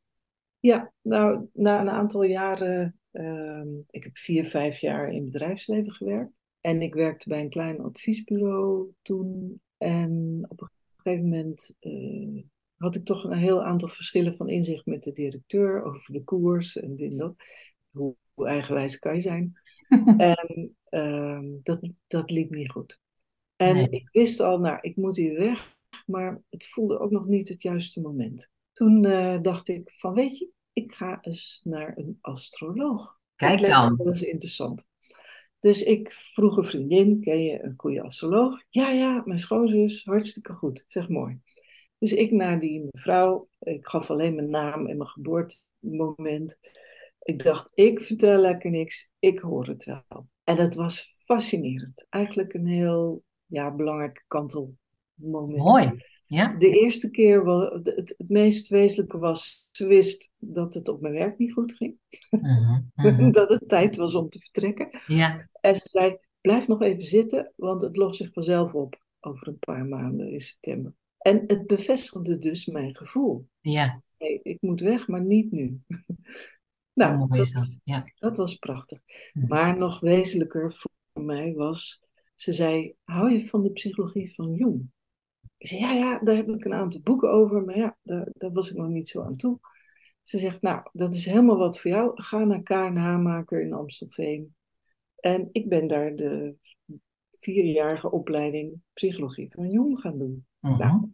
Ja, 0.59 0.93
nou, 1.01 1.45
na 1.53 1.79
een 1.79 1.89
aantal 1.89 2.23
jaren, 2.23 2.99
ehm, 3.11 3.67
ik 3.89 4.03
heb 4.03 4.17
vier, 4.17 4.45
vijf 4.45 4.79
jaar 4.79 5.09
in 5.09 5.25
bedrijfsleven 5.25 5.91
gewerkt. 5.91 6.33
En 6.61 6.81
ik 6.81 6.93
werkte 6.93 7.29
bij 7.29 7.41
een 7.41 7.49
klein 7.49 7.81
adviesbureau 7.81 8.93
toen. 9.01 9.61
En 9.77 10.45
op 10.47 10.61
een 10.61 10.69
gegeven 10.95 11.29
moment 11.29 11.75
uh, 11.81 12.43
had 12.77 12.95
ik 12.95 13.05
toch 13.05 13.23
een 13.23 13.37
heel 13.37 13.63
aantal 13.63 13.89
verschillen 13.89 14.35
van 14.35 14.49
inzicht 14.49 14.85
met 14.85 15.03
de 15.03 15.11
directeur 15.11 15.83
over 15.83 16.13
de 16.13 16.23
koers 16.23 16.77
en 16.77 16.95
dit 16.95 17.11
en 17.11 17.17
dat. 17.17 17.35
Hoe, 17.91 18.15
hoe 18.33 18.47
eigenwijs 18.47 18.99
kan 18.99 19.13
je 19.13 19.21
zijn? 19.21 19.59
en 20.17 20.75
uh, 20.89 21.39
dat, 21.63 21.91
dat 22.07 22.31
liep 22.31 22.49
niet 22.49 22.71
goed. 22.71 22.99
En 23.55 23.91
ik 23.91 24.09
wist 24.11 24.39
al, 24.39 24.59
nou, 24.59 24.77
ik 24.81 24.95
moet 24.95 25.17
hier 25.17 25.37
weg, 25.37 25.75
maar 26.05 26.41
het 26.49 26.67
voelde 26.67 26.99
ook 26.99 27.11
nog 27.11 27.27
niet 27.27 27.49
het 27.49 27.61
juiste 27.61 28.01
moment. 28.01 28.49
Toen 28.73 29.05
uh, 29.05 29.41
dacht 29.41 29.67
ik 29.67 29.93
van, 29.97 30.13
weet 30.13 30.37
je, 30.37 30.49
ik 30.73 30.93
ga 30.93 31.17
eens 31.21 31.61
naar 31.63 31.97
een 31.97 32.17
astroloog. 32.21 33.19
Kijk 33.35 33.65
dan. 33.65 33.95
Dat 33.97 34.15
is 34.15 34.21
interessant. 34.21 34.89
Dus 35.59 35.83
ik 35.83 36.11
vroeg 36.11 36.57
een 36.57 36.65
vriendin, 36.65 37.21
ken 37.21 37.43
je 37.43 37.63
een 37.63 37.73
goede 37.77 38.01
astroloog? 38.01 38.63
Ja, 38.69 38.89
ja, 38.89 39.21
mijn 39.25 39.39
schoonzus, 39.39 40.03
hartstikke 40.03 40.53
goed. 40.53 40.85
Zeg 40.87 41.09
mooi. 41.09 41.39
Dus 41.97 42.13
ik 42.13 42.31
naar 42.31 42.59
die 42.59 42.89
mevrouw, 42.91 43.49
ik 43.59 43.87
gaf 43.87 44.09
alleen 44.09 44.35
mijn 44.35 44.49
naam 44.49 44.87
en 44.87 44.97
mijn 44.97 45.09
geboortemoment. 45.09 46.59
Ik 47.21 47.43
dacht, 47.43 47.69
ik 47.73 48.01
vertel 48.01 48.41
lekker 48.41 48.69
niks, 48.69 49.11
ik 49.19 49.39
hoor 49.39 49.67
het 49.67 49.85
wel. 49.85 50.27
En 50.43 50.55
dat 50.55 50.75
was 50.75 51.23
fascinerend. 51.25 52.05
Eigenlijk 52.09 52.53
een 52.53 52.67
heel 52.67 53.23
ja, 53.45 53.75
belangrijk 53.75 54.23
kantelmoment. 54.27 55.57
Mooi. 55.57 55.91
Ja. 56.25 56.55
De 56.57 56.69
eerste 56.69 57.11
keer, 57.11 57.47
het, 57.47 57.85
het, 57.85 58.13
het, 58.17 58.29
meest 58.29 58.67
wezenlijke 58.67 59.17
was, 59.17 59.67
ze 59.71 59.87
wist 59.87 60.33
dat 60.37 60.73
het 60.73 60.87
op 60.87 61.01
mijn 61.01 61.13
werk 61.13 61.37
niet 61.37 61.53
goed 61.53 61.73
ging. 61.73 61.97
Uh 62.29 62.77
-huh, 62.95 63.31
dat 63.31 63.49
het 63.49 63.69
tijd 63.69 63.95
was 63.95 64.15
om 64.15 64.29
te 64.29 64.39
vertrekken. 64.39 65.01
Ja. 65.07 65.49
En 65.61 65.75
ze 65.75 65.89
zei, 65.89 66.17
blijf 66.41 66.67
nog 66.67 66.81
even 66.81 67.03
zitten, 67.03 67.53
want 67.55 67.81
het 67.81 67.97
lost 67.97 68.15
zich 68.15 68.33
vanzelf 68.33 68.73
op 68.73 69.05
over 69.19 69.47
een 69.47 69.59
paar 69.59 69.85
maanden 69.85 70.31
in 70.31 70.39
september. 70.39 70.93
En 71.25 71.43
het 71.47 71.67
bevestigde 71.67 72.37
dus 72.37 72.65
mijn 72.65 72.95
gevoel. 72.95 73.47
Ja. 73.61 74.01
Hey, 74.17 74.39
ik 74.43 74.61
moet 74.61 74.81
weg, 74.81 75.07
maar 75.07 75.25
niet 75.25 75.51
nu. 75.51 75.79
nou, 76.93 77.17
dat, 77.17 77.51
dat? 77.51 77.79
Ja. 77.83 78.11
dat 78.15 78.37
was 78.37 78.55
prachtig. 78.55 78.99
Hm. 79.31 79.47
Maar 79.47 79.77
nog 79.77 79.99
wezenlijker 79.99 80.73
voor 80.73 81.23
mij 81.23 81.53
was, 81.53 82.01
ze 82.35 82.51
zei, 82.51 82.95
hou 83.03 83.31
je 83.31 83.47
van 83.47 83.63
de 83.63 83.71
psychologie 83.71 84.33
van 84.33 84.53
Jung? 84.53 84.91
Ik 85.57 85.67
zei, 85.67 85.81
ja, 85.81 85.91
ja, 85.91 86.19
daar 86.19 86.35
heb 86.35 86.49
ik 86.49 86.65
een 86.65 86.73
aantal 86.73 87.01
boeken 87.01 87.31
over, 87.31 87.63
maar 87.63 87.77
ja, 87.77 87.97
daar, 88.01 88.27
daar 88.31 88.51
was 88.51 88.69
ik 88.69 88.77
nog 88.77 88.89
niet 88.89 89.09
zo 89.09 89.21
aan 89.21 89.35
toe. 89.35 89.59
Ze 90.23 90.37
zegt, 90.37 90.61
nou, 90.61 90.89
dat 90.91 91.13
is 91.13 91.25
helemaal 91.25 91.57
wat 91.57 91.79
voor 91.79 91.91
jou. 91.91 92.11
Ga 92.21 92.43
naar 92.43 92.63
KNH-maker 92.63 93.61
in 93.61 93.73
Amstelveen. 93.73 94.55
En 95.15 95.49
ik 95.51 95.69
ben 95.69 95.87
daar 95.87 96.15
de 96.15 96.55
vierjarige 97.31 98.11
opleiding 98.11 98.81
psychologie 98.93 99.51
van 99.51 99.69
Jung 99.69 99.99
gaan 99.99 100.17
doen. 100.17 100.45
Uh 100.65 100.79
Nou, 100.79 101.11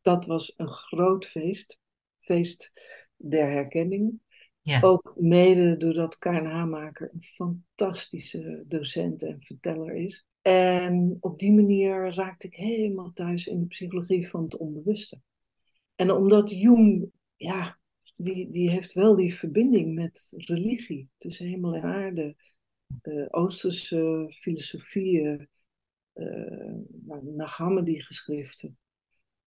dat 0.00 0.26
was 0.26 0.54
een 0.56 0.68
groot 0.68 1.26
feest. 1.26 1.80
Feest 2.20 2.72
der 3.16 3.50
herkenning. 3.50 4.20
Ja. 4.62 4.80
Ook 4.80 5.14
mede 5.16 5.76
doordat 5.76 6.18
KNH-maker 6.18 7.10
een 7.12 7.22
fantastische 7.22 8.64
docent 8.66 9.22
en 9.22 9.42
verteller 9.42 9.94
is. 9.94 10.26
En 10.42 11.16
op 11.20 11.38
die 11.38 11.52
manier 11.52 12.14
raakte 12.14 12.46
ik 12.46 12.54
helemaal 12.54 13.12
thuis 13.14 13.46
in 13.46 13.60
de 13.60 13.66
psychologie 13.66 14.28
van 14.28 14.42
het 14.42 14.56
onbewuste. 14.56 15.20
En 15.94 16.10
omdat 16.10 16.50
Jung, 16.50 17.10
ja, 17.36 17.78
die, 18.16 18.50
die 18.50 18.70
heeft 18.70 18.92
wel 18.92 19.16
die 19.16 19.34
verbinding 19.34 19.94
met 19.94 20.32
religie, 20.36 21.08
tussen 21.18 21.46
hemel 21.46 21.74
en 21.74 21.82
aarde, 21.82 22.36
uh, 23.02 23.26
Oosterse 23.28 24.26
filosofieën, 24.28 25.48
uh, 26.18 27.22
Nag 27.22 27.82
die 27.84 28.02
geschriften. 28.02 28.78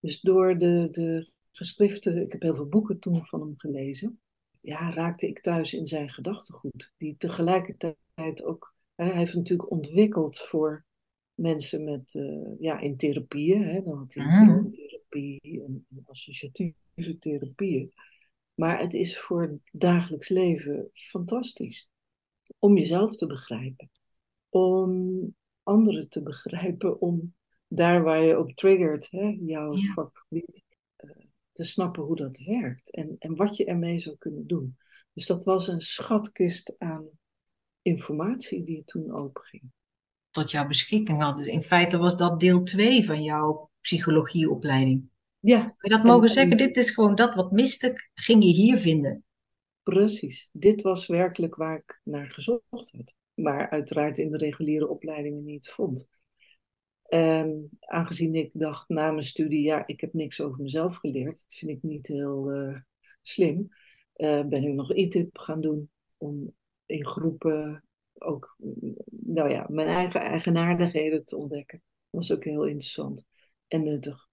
Dus 0.00 0.20
door 0.20 0.58
de, 0.58 0.88
de 0.90 1.30
geschriften, 1.50 2.16
ik 2.16 2.32
heb 2.32 2.42
heel 2.42 2.54
veel 2.54 2.68
boeken 2.68 2.98
toen 2.98 3.26
van 3.26 3.40
hem 3.40 3.54
gelezen, 3.56 4.20
ja, 4.60 4.92
raakte 4.92 5.26
ik 5.28 5.40
thuis 5.40 5.74
in 5.74 5.86
zijn 5.86 6.08
gedachtegoed. 6.08 6.92
Die 6.96 7.16
tegelijkertijd 7.16 8.42
ook, 8.42 8.74
hij 8.94 9.16
heeft 9.16 9.34
natuurlijk 9.34 9.70
ontwikkeld 9.70 10.38
voor 10.38 10.84
mensen 11.34 11.84
met, 11.84 12.14
uh, 12.14 12.58
ja, 12.58 12.80
in 12.80 12.96
therapieën. 12.96 13.62
Hè, 13.62 13.82
dan 13.82 13.98
had 13.98 14.14
hij 14.14 14.24
Mm. 14.24 14.70
therapie 14.70 15.40
en, 15.42 15.86
en 15.90 16.02
associatieve 16.06 17.18
therapieën. 17.18 17.92
Maar 18.54 18.80
het 18.80 18.94
is 18.94 19.18
voor 19.18 19.42
het 19.42 19.58
dagelijks 19.72 20.28
leven 20.28 20.90
fantastisch. 20.92 21.90
Om 22.58 22.76
jezelf 22.78 23.16
te 23.16 23.26
begrijpen. 23.26 23.90
Om 24.48 25.34
anderen 25.62 26.08
te 26.08 26.22
begrijpen. 26.22 27.00
Om 27.00 27.34
daar 27.66 28.02
waar 28.02 28.22
je 28.22 28.38
op 28.38 28.52
triggert, 28.56 29.10
hè, 29.10 29.36
jouw 29.40 29.76
Ja. 29.76 29.92
vakgebied, 29.92 30.62
eh, 30.96 31.10
te 31.52 31.64
snappen 31.64 32.02
hoe 32.02 32.16
dat 32.16 32.38
werkt. 32.38 32.94
En, 32.94 33.16
en 33.18 33.36
wat 33.36 33.56
je 33.56 33.64
ermee 33.64 33.98
zou 33.98 34.16
kunnen 34.18 34.46
doen. 34.46 34.76
Dus 35.12 35.26
dat 35.26 35.44
was 35.44 35.68
een 35.68 35.80
schatkist 35.80 36.74
aan 36.78 37.08
informatie 37.82 38.64
die 38.64 38.82
toen 38.84 39.12
openging. 39.12 39.62
Tot 40.30 40.50
jouw 40.50 40.66
beschikking 40.66 41.22
had. 41.22 41.36
Dus 41.38 41.46
in 41.46 41.62
feite 41.62 41.98
was 41.98 42.16
dat 42.16 42.40
deel 42.40 42.62
2 42.62 43.04
van 43.04 43.22
jouw 43.22 43.70
psychologieopleiding. 43.80 45.10
Ja, 45.40 45.60
Kun 45.64 45.74
je 45.80 45.88
dat 45.88 46.00
En- 46.00 46.06
mogen 46.06 46.28
en- 46.28 46.34
zeggen? 46.34 46.56
Dit 46.56 46.76
is 46.76 46.90
gewoon 46.90 47.14
dat 47.14 47.34
wat 47.34 47.52
miste, 47.52 48.08
ging 48.14 48.44
je 48.44 48.50
hier 48.50 48.78
vinden. 48.78 49.24
Precies, 49.82 50.48
dit 50.52 50.82
was 50.82 51.06
werkelijk 51.06 51.54
waar 51.54 51.76
ik 51.76 52.00
naar 52.04 52.30
gezocht 52.30 52.90
had, 52.90 53.14
maar 53.34 53.70
uiteraard 53.70 54.18
in 54.18 54.30
de 54.30 54.36
reguliere 54.38 54.88
opleidingen 54.88 55.44
niet 55.44 55.68
vond. 55.68 56.10
En 57.02 57.70
aangezien 57.80 58.34
ik 58.34 58.50
dacht 58.54 58.88
na 58.88 59.10
mijn 59.10 59.22
studie, 59.22 59.62
ja, 59.62 59.86
ik 59.86 60.00
heb 60.00 60.12
niks 60.12 60.40
over 60.40 60.62
mezelf 60.62 60.96
geleerd, 60.96 61.42
dat 61.42 61.54
vind 61.54 61.70
ik 61.70 61.82
niet 61.82 62.06
heel 62.06 62.50
eh, 62.50 62.80
slim, 63.22 63.68
eh, 64.12 64.46
ben 64.46 64.62
ik 64.62 64.72
nog 64.72 64.94
ITIP 64.94 65.38
gaan 65.38 65.60
doen 65.60 65.90
om 66.16 66.54
in 66.86 67.06
groepen 67.06 67.84
ook, 68.14 68.56
nou 69.10 69.50
ja, 69.50 69.66
mijn 69.68 69.88
eigen 69.88 70.20
eigenaardigheden 70.20 71.24
te 71.24 71.36
ontdekken. 71.36 71.82
Dat 72.10 72.20
was 72.20 72.32
ook 72.32 72.44
heel 72.44 72.64
interessant 72.64 73.28
en 73.68 73.82
nuttig. 73.82 74.28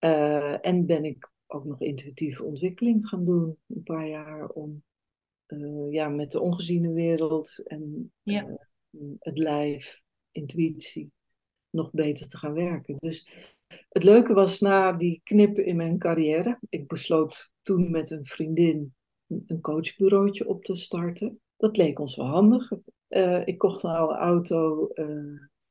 Uh, 0.00 0.66
en 0.66 0.86
ben 0.86 1.04
ik 1.04 1.30
ook 1.46 1.64
nog 1.64 1.80
intuïtieve 1.80 2.44
ontwikkeling 2.44 3.06
gaan 3.06 3.24
doen, 3.24 3.58
een 3.66 3.82
paar 3.82 4.08
jaar, 4.08 4.48
om 4.48 4.82
uh, 5.46 5.92
ja, 5.92 6.08
met 6.08 6.32
de 6.32 6.40
ongeziene 6.40 6.92
wereld 6.92 7.62
en 7.66 8.12
Ja. 8.22 8.46
uh, 8.48 9.00
het 9.18 9.38
lijf, 9.38 10.02
intuïtie, 10.30 11.12
nog 11.70 11.90
beter 11.90 12.28
te 12.28 12.36
gaan 12.36 12.52
werken. 12.52 12.96
Dus 12.96 13.28
het 13.88 14.02
leuke 14.02 14.34
was 14.34 14.60
na 14.60 14.92
die 14.92 15.20
knippen 15.24 15.64
in 15.64 15.76
mijn 15.76 15.98
carrière, 15.98 16.58
ik 16.68 16.86
besloot 16.86 17.50
toen 17.60 17.90
met 17.90 18.10
een 18.10 18.26
vriendin 18.26 18.94
een 19.26 19.60
coachbureautje 19.60 20.48
op 20.48 20.64
te 20.64 20.74
starten. 20.74 21.40
Dat 21.56 21.76
leek 21.76 21.98
ons 21.98 22.16
wel 22.16 22.26
handig. 22.26 22.72
Uh, 23.08 23.46
ik 23.46 23.58
kocht 23.58 23.82
een 23.82 23.90
oude 23.90 24.14
auto, 24.14 24.88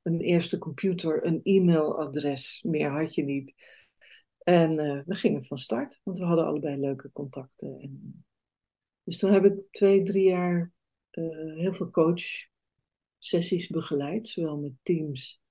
een 0.01 0.19
eerste 0.19 0.57
computer, 0.57 1.25
een 1.25 1.39
e-mailadres. 1.43 2.63
Meer 2.67 2.89
had 2.89 3.15
je 3.15 3.23
niet. 3.23 3.53
En 4.37 4.75
we 5.05 5.15
gingen 5.15 5.45
van 5.45 5.57
start, 5.57 5.99
want 6.03 6.17
we 6.17 6.25
hadden 6.25 6.45
allebei 6.45 6.77
leuke 6.77 7.11
contacten. 7.11 7.79
En... 7.79 8.24
Dus 9.05 9.17
toen 9.17 9.31
heb 9.31 9.45
ik 9.45 9.53
twee, 9.71 10.03
drie 10.03 10.27
jaar 10.27 10.71
heel 11.55 11.73
veel 11.73 11.89
coach-sessies 11.89 13.67
begeleid, 13.67 14.27
zowel 14.27 14.57
met 14.57 14.73
teams 14.81 15.41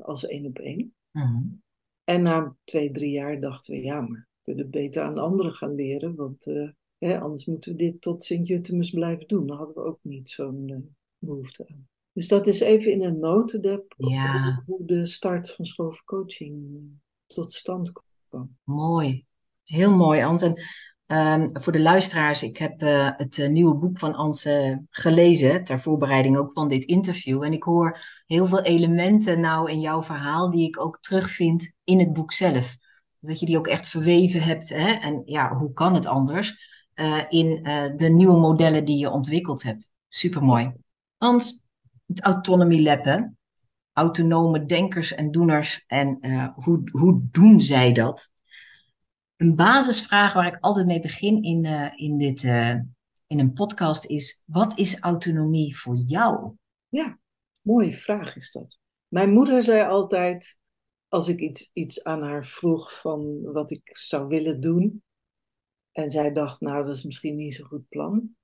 als 0.00 0.26
één 0.26 0.46
op 0.46 0.58
één. 0.58 0.94
Mm-hmm. 1.12 1.62
En 2.04 2.22
na 2.22 2.56
twee, 2.64 2.90
drie 2.90 3.10
jaar 3.10 3.40
dachten 3.40 3.74
we, 3.74 3.82
ja, 3.82 4.00
maar 4.00 4.28
we 4.32 4.52
kunnen 4.52 4.70
beter 4.70 5.02
aan 5.02 5.14
de 5.14 5.20
anderen 5.20 5.52
gaan 5.52 5.74
leren, 5.74 6.14
want 6.14 6.46
Hè, 6.98 7.20
anders 7.20 7.44
moeten 7.44 7.72
we 7.72 7.78
dit 7.78 8.00
tot 8.00 8.24
Sint-Jutemus 8.24 8.90
blijven 8.90 9.26
doen. 9.26 9.46
Dan 9.46 9.56
hadden 9.56 9.76
we 9.76 9.82
ook 9.82 9.98
niet 10.02 10.30
zo'n 10.30 10.96
behoefte 11.18 11.68
aan. 11.68 11.88
Dus 12.12 12.28
dat 12.28 12.46
is 12.46 12.60
even 12.60 12.92
in 12.92 13.02
een 13.02 13.18
notendep 13.18 13.94
Ja. 13.96 14.62
hoe 14.66 14.84
de 14.84 15.06
start 15.06 15.50
van 15.50 15.64
school 15.64 15.90
voor 15.90 16.04
coaching 16.04 16.82
tot 17.26 17.52
stand 17.52 17.92
kwam. 18.28 18.56
Mooi. 18.64 19.26
Heel 19.64 19.96
mooi, 19.96 20.22
Ans. 20.22 20.42
En 20.42 20.54
um, 21.08 21.50
voor 21.52 21.72
de 21.72 21.80
luisteraars, 21.80 22.42
ik 22.42 22.56
heb 22.56 22.82
uh, 22.82 23.10
het 23.16 23.48
nieuwe 23.50 23.76
boek 23.76 23.98
van 23.98 24.14
Ans 24.14 24.48
gelezen, 24.90 25.64
ter 25.64 25.80
voorbereiding 25.80 26.36
ook 26.36 26.52
van 26.52 26.68
dit 26.68 26.84
interview. 26.84 27.42
En 27.42 27.52
ik 27.52 27.62
hoor 27.62 28.00
heel 28.26 28.46
veel 28.46 28.62
elementen 28.62 29.40
nou 29.40 29.70
in 29.70 29.80
jouw 29.80 30.02
verhaal 30.02 30.50
die 30.50 30.68
ik 30.68 30.80
ook 30.80 31.00
terugvind 31.00 31.74
in 31.84 31.98
het 31.98 32.12
boek 32.12 32.32
zelf. 32.32 32.76
Dat 33.20 33.40
je 33.40 33.46
die 33.46 33.58
ook 33.58 33.66
echt 33.66 33.88
verweven 33.88 34.42
hebt. 34.42 34.68
Hè? 34.68 34.90
En 34.92 35.22
ja, 35.24 35.56
hoe 35.56 35.72
kan 35.72 35.94
het 35.94 36.06
anders? 36.06 36.76
Uh, 36.94 37.22
in 37.28 37.62
de 37.96 38.08
nieuwe 38.08 38.40
modellen 38.40 38.84
die 38.84 38.98
je 38.98 39.10
ontwikkeld 39.10 39.62
hebt. 39.62 39.90
Supermooi. 40.08 40.72
Hans, 41.16 41.66
het 42.06 42.22
Autonomy 42.22 42.82
Lab, 42.82 43.30
autonome 43.92 44.64
denkers 44.64 45.14
en 45.14 45.30
doeners 45.30 45.84
en 45.86 46.18
hoe, 46.54 46.80
hoe 46.90 47.20
doen 47.30 47.60
zij 47.60 47.92
dat? 47.92 48.32
Een 49.38 49.56
basisvraag 49.56 50.32
waar 50.32 50.46
ik 50.46 50.58
altijd 50.60 50.86
mee 50.86 51.00
begin 51.00 51.42
in, 51.42 51.64
in, 51.96 52.18
dit, 52.18 52.42
in 53.26 53.38
een 53.38 53.52
podcast 53.52 54.06
is, 54.06 54.44
wat 54.46 54.78
is 54.78 55.00
autonomie 55.00 55.78
voor 55.78 55.96
jou? 55.96 56.52
Ja, 56.88 57.18
mooie 57.62 57.92
vraag 57.92 58.36
is 58.36 58.52
dat. 58.52 58.80
Mijn 59.08 59.30
moeder 59.30 59.62
zei 59.62 59.88
altijd, 59.88 60.58
als 61.08 61.28
ik 61.28 61.40
iets, 61.40 61.70
iets 61.72 62.04
aan 62.04 62.22
haar 62.22 62.46
vroeg 62.46 63.00
van 63.00 63.42
wat 63.42 63.70
ik 63.70 63.96
zou 63.96 64.28
willen 64.28 64.60
doen, 64.60 65.02
en 65.92 66.10
zij 66.10 66.32
dacht, 66.32 66.60
nou, 66.60 66.84
dat 66.84 66.94
is 66.94 67.04
misschien 67.04 67.36
niet 67.36 67.54
zo'n 67.54 67.66
goed 67.66 67.88
plan. 67.88 68.36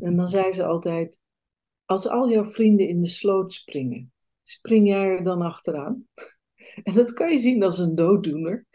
En 0.00 0.16
dan 0.16 0.28
zei 0.28 0.52
ze 0.52 0.64
altijd: 0.64 1.20
Als 1.84 2.08
al 2.08 2.30
jouw 2.30 2.44
vrienden 2.44 2.88
in 2.88 3.00
de 3.00 3.08
sloot 3.08 3.52
springen, 3.52 4.12
spring 4.42 4.86
jij 4.86 5.04
er 5.04 5.22
dan 5.22 5.42
achteraan? 5.42 6.04
En 6.82 6.94
dat 6.94 7.12
kan 7.12 7.32
je 7.32 7.38
zien 7.38 7.62
als 7.62 7.78
een 7.78 7.94
dooddoener. 7.94 8.66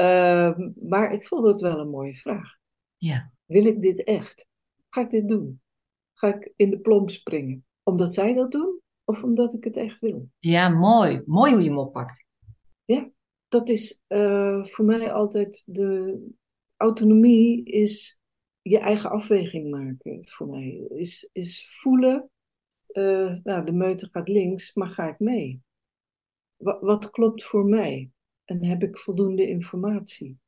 Uh, 0.00 0.58
maar 0.88 1.12
ik 1.12 1.26
vond 1.26 1.46
het 1.46 1.60
wel 1.60 1.78
een 1.78 1.90
mooie 1.90 2.14
vraag. 2.14 2.56
Ja. 2.96 3.32
Wil 3.44 3.64
ik 3.64 3.82
dit 3.82 4.04
echt? 4.04 4.46
Ga 4.88 5.00
ik 5.00 5.10
dit 5.10 5.28
doen? 5.28 5.60
Ga 6.12 6.34
ik 6.34 6.52
in 6.56 6.70
de 6.70 6.78
plomp 6.78 7.10
springen? 7.10 7.66
Omdat 7.82 8.14
zij 8.14 8.34
dat 8.34 8.52
doen? 8.52 8.80
Of 9.04 9.22
omdat 9.22 9.54
ik 9.54 9.64
het 9.64 9.76
echt 9.76 10.00
wil? 10.00 10.28
Ja, 10.38 10.68
mooi. 10.68 11.22
Mooi 11.26 11.52
hoe 11.52 11.62
je 11.62 11.68
hem 11.68 11.78
oppakt. 11.78 12.24
Ja, 12.84 13.10
dat 13.48 13.68
is 13.68 14.02
uh, 14.08 14.64
voor 14.64 14.84
mij 14.84 15.12
altijd 15.12 15.62
de, 15.66 16.18
autonomie 16.78 17.64
is 17.64 18.20
je 18.62 18.78
eigen 18.78 19.10
afweging 19.10 19.70
maken 19.70 20.28
voor 20.28 20.48
mij. 20.48 20.86
Is, 20.88 21.30
is 21.32 21.68
voelen, 21.80 22.30
uh, 22.92 23.34
nou 23.42 23.64
de 23.64 23.72
meute 23.72 24.08
gaat 24.10 24.28
links, 24.28 24.74
maar 24.74 24.88
ga 24.88 25.08
ik 25.08 25.18
mee? 25.18 25.62
Wat 26.56 27.10
klopt 27.10 27.44
voor 27.44 27.64
mij? 27.64 28.10
En 28.48 28.64
heb 28.64 28.82
ik 28.82 28.98
voldoende 28.98 29.48
informatie? 29.48 30.38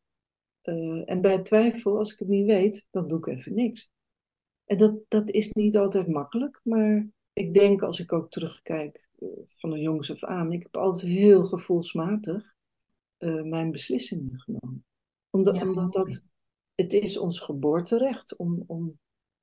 Uh, 0.62 1.10
en 1.10 1.20
bij 1.20 1.42
twijfel, 1.42 1.98
als 1.98 2.12
ik 2.12 2.18
het 2.18 2.28
niet 2.28 2.46
weet, 2.46 2.88
dan 2.90 3.08
doe 3.08 3.18
ik 3.18 3.26
even 3.26 3.54
niks. 3.54 3.90
En 4.64 4.78
dat, 4.78 4.94
dat 5.08 5.30
is 5.30 5.52
niet 5.52 5.76
altijd 5.76 6.08
makkelijk, 6.08 6.60
maar 6.64 7.08
ik 7.32 7.54
denk 7.54 7.82
als 7.82 8.00
ik 8.00 8.12
ook 8.12 8.30
terugkijk 8.30 9.08
uh, 9.18 9.28
van 9.44 9.72
een 9.72 9.80
jongs 9.80 10.10
af 10.10 10.24
aan, 10.24 10.52
ik 10.52 10.62
heb 10.62 10.76
altijd 10.76 11.12
heel 11.12 11.44
gevoelsmatig 11.44 12.54
mijn 13.42 13.70
beslissingen 13.70 14.38
genomen 14.38 14.84
omdat, 15.30 15.56
Ja, 15.56 15.62
omdat 15.62 15.92
dat, 15.92 16.22
het 16.74 16.92
is 16.92 17.18
ons 17.18 17.40
geboorterecht 17.40 18.36
om, 18.36 18.64
om 18.66 18.98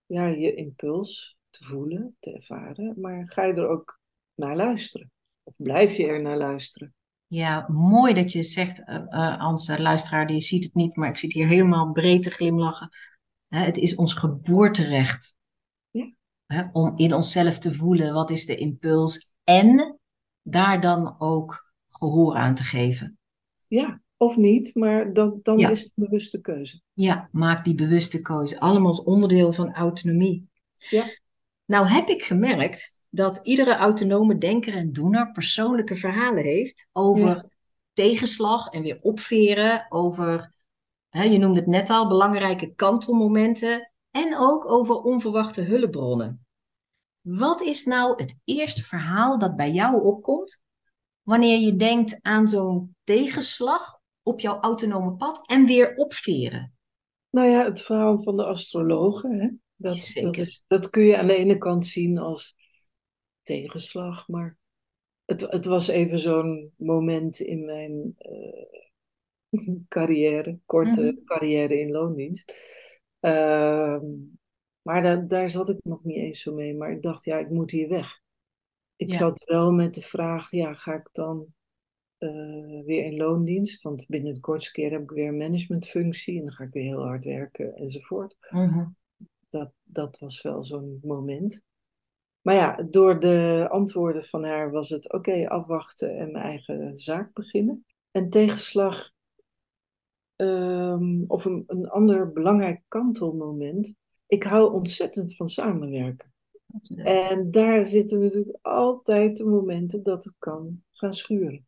ja, 0.06 0.28
je 0.28 0.54
impuls 0.56 1.38
te 1.50 1.64
voelen, 1.64 2.16
te 2.20 2.34
ervaren. 2.34 2.94
Maar 3.00 3.30
ga 3.30 3.44
je 3.44 3.54
er 3.54 3.68
ook 3.68 4.00
naar 4.36 4.56
luisteren? 4.56 5.12
Of 5.44 5.56
blijf 5.56 5.96
je 5.96 6.08
er 6.08 6.22
naar 6.22 6.38
luisteren? 6.38 6.96
Ja, 7.28 7.66
mooi 7.70 8.14
dat 8.14 8.32
je 8.32 8.44
zegt, 8.44 8.80
uh, 8.80 8.96
uh, 9.10 9.38
Ans, 9.38 9.68
uh, 9.70 9.78
luisteraar, 9.78 10.28
die 10.28 10.42
ziet 10.42 10.64
het 10.64 10.74
niet, 10.74 10.96
maar 10.96 11.10
ik 11.10 11.18
zit 11.18 11.34
hier 11.34 11.48
helemaal 11.48 11.92
breed 11.92 12.24
te 12.24 12.30
glimlachen. 12.30 12.90
Het 13.48 13.78
is 13.78 13.96
ons 13.96 14.14
geboorterecht 14.14 15.36
Ja. 15.90 16.70
om 16.72 16.94
in 16.98 17.14
onszelf 17.14 17.58
te 17.60 17.74
voelen 17.74 18.14
wat 18.14 18.30
is 18.30 18.46
de 18.46 18.56
impuls 18.56 19.34
en 19.44 20.00
daar 20.42 20.82
dan 20.82 21.16
ook 21.20 21.72
gehoor 21.88 22.36
aan 22.36 22.56
te 22.56 22.64
geven. 22.64 23.18
Ja, 23.68 24.02
of 24.18 24.36
niet, 24.38 24.76
maar 24.76 25.14
dan, 25.14 25.40
dan 25.44 25.58
Ja. 25.58 25.70
is 25.70 25.80
het 25.84 25.92
een 25.96 26.04
bewuste 26.06 26.42
keuze. 26.42 26.82
Ja, 26.94 27.28
maak 27.32 27.66
die 27.66 27.76
bewuste 27.76 28.22
keuze. 28.22 28.60
Allemaal 28.60 28.88
als 28.88 29.04
onderdeel 29.04 29.54
van 29.54 29.74
autonomie. 29.74 30.50
Ja. 30.76 31.06
Nou 31.66 31.88
heb 31.88 32.08
ik 32.08 32.24
gemerkt 32.24 32.97
dat 33.18 33.40
iedere 33.44 33.76
autonome 33.76 34.38
denker 34.38 34.74
en 34.74 34.92
doener 34.92 35.32
persoonlijke 35.32 35.96
verhalen 35.96 36.44
heeft 36.44 36.90
over 36.92 37.28
Ja. 37.28 37.50
tegenslag 37.94 38.68
en 38.68 38.82
weer 38.82 39.00
opveren, 39.02 39.86
over, 39.90 40.54
hè, 41.10 41.24
je 41.24 41.38
noemde 41.38 41.60
het 41.60 41.70
net 41.70 41.90
al, 41.90 42.08
belangrijke 42.08 42.74
kantelmomenten 42.76 43.92
en 44.12 44.38
ook 44.38 44.66
over 44.70 44.96
onverwachte 44.96 45.62
hulpbronnen. 45.62 46.46
Wat 47.22 47.62
is 47.62 47.84
nou 47.86 48.14
het 48.16 48.42
eerste 48.46 48.84
verhaal 48.84 49.40
dat 49.40 49.56
bij 49.56 49.72
jou 49.72 50.04
opkomt 50.04 50.62
wanneer 51.22 51.60
je 51.60 51.76
denkt 51.76 52.20
aan 52.22 52.48
zo'n 52.48 52.96
tegenslag 53.04 54.00
op 54.24 54.40
jouw 54.40 54.60
autonome 54.60 55.16
pad 55.16 55.48
en 55.48 55.66
weer 55.66 55.96
opveren? 55.96 56.74
Nou 57.30 57.50
ja, 57.50 57.64
het 57.64 57.82
verhaal 57.82 58.24
van 58.24 58.38
de 58.38 58.46
astrologen, 58.46 59.40
hè? 59.40 59.50
Dat, 59.76 59.98
Zeker. 59.98 60.32
dat, 60.32 60.46
is, 60.46 60.64
dat 60.68 60.90
kun 60.90 61.04
je 61.04 61.18
aan 61.18 61.28
de 61.28 61.36
ene 61.36 61.58
kant 61.58 61.86
zien 61.86 62.18
als 62.18 62.57
tegenslag, 63.48 64.28
maar 64.28 64.58
het, 65.26 65.42
het 65.42 65.66
was 65.66 65.88
even 65.88 66.20
zo'n 66.20 66.74
moment 66.78 67.40
in 67.40 67.66
mijn 67.66 68.16
eh, 68.18 68.82
carrière, 69.90 70.60
korte 70.66 71.02
Mhm. 71.02 71.26
carrière 71.26 71.80
in 71.80 71.92
loondienst. 71.92 72.54
Ehm, 73.20 74.06
maar 74.82 75.02
daar, 75.02 75.28
daar 75.28 75.50
zat 75.50 75.70
ik 75.70 75.78
nog 75.84 76.04
niet 76.04 76.18
eens 76.18 76.42
zo 76.42 76.54
mee, 76.54 76.76
maar 76.76 76.92
ik 76.92 77.02
dacht, 77.02 77.24
ja, 77.26 77.38
ik 77.38 77.50
moet 77.50 77.72
hier 77.72 77.90
weg. 77.90 78.22
Ik 78.96 79.12
Ja. 79.12 79.18
zat 79.18 79.44
wel 79.46 79.72
met 79.72 79.94
de 79.94 80.02
vraag, 80.02 80.52
ja, 80.52 80.74
ga 80.74 80.94
ik 80.96 81.10
dan 81.12 81.54
eh, 82.18 82.86
weer 82.86 83.06
in 83.06 83.18
loondienst? 83.18 83.84
Want 83.84 84.08
binnen 84.08 84.34
de 84.34 84.40
kortste 84.40 84.72
keer 84.72 84.92
heb 84.92 85.02
ik 85.02 85.10
weer 85.12 85.28
een 85.28 85.38
managementfunctie 85.38 86.38
en 86.38 86.44
dan 86.44 86.54
ga 86.54 86.64
ik 86.64 86.74
weer 86.74 86.84
heel 86.84 87.04
hard 87.06 87.26
werken 87.26 87.76
enzovoort. 87.76 88.38
Mhm. 88.52 88.96
Dat, 89.50 89.72
dat 89.84 90.20
was 90.20 90.42
wel 90.42 90.64
zo'n 90.64 91.00
moment. 91.04 91.64
Maar 92.48 92.56
ja, 92.56 92.84
door 92.90 93.20
de 93.20 93.68
antwoorden 93.70 94.24
van 94.24 94.46
haar 94.46 94.72
was 94.72 94.90
het 94.90 95.14
oké, 95.14 95.48
afwachten 95.48 96.18
en 96.18 96.32
mijn 96.32 96.44
eigen 96.44 96.98
zaak 96.98 97.34
beginnen. 97.34 97.86
En 98.12 98.30
tegenslag, 98.30 99.12
ehm, 100.36 101.24
of 101.26 101.46
een, 101.46 101.64
een 101.68 101.90
ander 101.90 102.32
belangrijk 102.32 102.82
kantelmoment. 102.88 103.96
Ik 104.28 104.44
hou 104.44 104.74
ontzettend 104.74 105.36
van 105.36 105.50
samenwerken. 105.50 106.34
En 106.96 107.52
daar 107.52 107.86
zitten 107.86 108.20
natuurlijk 108.20 108.58
altijd 108.62 109.38
de 109.38 109.46
momenten 109.46 110.04
dat 110.04 110.24
het 110.24 110.36
kan 110.40 110.84
gaan 110.92 111.14
schuren. 111.14 111.68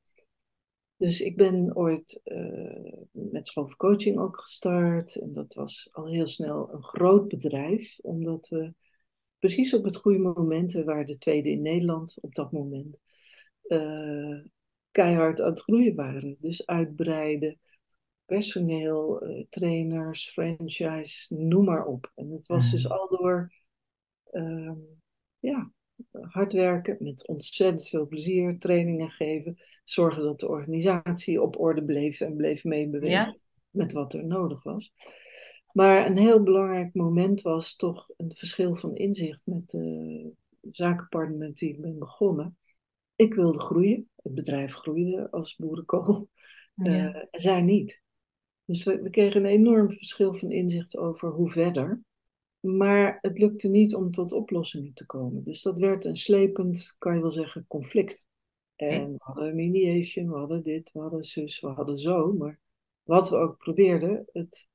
Dus 0.95 1.21
ik 1.21 1.37
ben 1.37 1.75
ooit 1.75 2.21
eh, 2.23 2.93
met 3.11 3.47
school 3.47 3.73
coaching 3.77 4.19
ook 4.19 4.39
gestart. 4.39 5.15
En 5.15 5.31
dat 5.31 5.53
was 5.53 5.89
al 5.91 6.07
heel 6.07 6.27
snel 6.27 6.73
een 6.73 6.83
groot 6.83 7.27
bedrijf, 7.27 7.99
omdat 8.01 8.47
we 8.47 8.73
precies 9.39 9.73
op 9.73 9.83
het 9.83 9.97
goede 9.97 10.19
moment, 10.19 10.71
we 10.71 10.83
waren 10.83 11.05
de 11.05 11.17
tweede 11.17 11.49
in 11.49 11.61
Nederland 11.61 12.17
op 12.21 12.33
dat 12.35 12.51
moment, 12.51 12.99
uh, 13.67 14.45
keihard 14.91 15.41
aan 15.41 15.49
het 15.49 15.61
groeien 15.61 15.95
waren. 15.95 16.37
Dus 16.39 16.65
uitbreiden, 16.65 17.59
personeel, 18.25 19.27
uh, 19.27 19.45
trainers, 19.49 20.29
franchise, 20.29 21.35
noem 21.35 21.65
maar 21.65 21.85
op. 21.85 22.11
En 22.15 22.29
het 22.31 22.45
was 22.45 22.71
dus 22.71 22.89
al 22.89 23.07
door 23.09 23.53
uh, 24.31 24.71
ja, 25.39 25.71
hard 26.11 26.53
werken, 26.53 26.97
met 26.99 27.27
ontzettend 27.27 27.87
veel 27.87 28.07
plezier, 28.07 28.59
trainingen 28.59 29.09
geven, 29.09 29.57
zorgen 29.83 30.23
dat 30.23 30.39
de 30.39 30.47
organisatie 30.47 31.41
op 31.41 31.59
orde 31.59 31.83
bleef 31.83 32.21
en 32.21 32.35
bleef 32.35 32.63
meebewegen 32.63 33.11
ja. 33.11 33.37
met 33.69 33.91
wat 33.91 34.13
er 34.13 34.25
nodig 34.25 34.63
was. 34.63 34.93
Maar 35.73 36.05
een 36.05 36.17
heel 36.17 36.43
belangrijk 36.43 36.93
moment 36.93 37.41
was 37.41 37.75
toch 37.75 38.09
een 38.17 38.35
verschil 38.35 38.75
van 38.75 38.95
inzicht 38.95 39.41
met 39.45 39.69
de 39.69 40.31
zakenpartner 40.71 41.37
met 41.37 41.59
wie 41.59 41.69
ik 41.69 41.81
ben 41.81 41.99
begonnen. 41.99 42.57
Ik 43.15 43.33
wilde 43.33 43.59
groeien, 43.59 44.09
het 44.15 44.33
bedrijf 44.33 44.73
groeide 44.73 45.31
als 45.31 45.55
boerenkool, 45.55 46.29
ja. 46.75 47.15
uh, 47.15 47.23
zij 47.31 47.61
niet. 47.61 48.01
Dus 48.65 48.83
we, 48.83 49.01
we 49.01 49.09
kregen 49.09 49.39
een 49.39 49.51
enorm 49.51 49.91
verschil 49.91 50.33
van 50.33 50.51
inzicht 50.51 50.97
over 50.97 51.29
hoe 51.29 51.49
verder. 51.49 52.01
Maar 52.59 53.17
het 53.21 53.39
lukte 53.39 53.67
niet 53.67 53.95
om 53.95 54.11
tot 54.11 54.31
oplossingen 54.31 54.93
te 54.93 55.05
komen. 55.05 55.43
Dus 55.43 55.61
dat 55.61 55.79
werd 55.79 56.05
een 56.05 56.15
slepend, 56.15 56.95
kan 56.97 57.15
je 57.15 57.21
wel 57.21 57.29
zeggen, 57.29 57.65
conflict. 57.67 58.27
En 58.75 59.11
we 59.11 59.17
hadden 59.19 59.55
mediation, 59.55 60.29
we 60.29 60.37
hadden 60.37 60.63
dit, 60.63 60.91
we 60.91 60.99
hadden 60.99 61.23
zus, 61.23 61.59
we 61.59 61.67
hadden 61.67 61.97
zo. 61.97 62.33
Maar 62.33 62.59
wat 63.03 63.29
we 63.29 63.35
ook 63.35 63.57
probeerden, 63.57 64.25
het, 64.31 64.67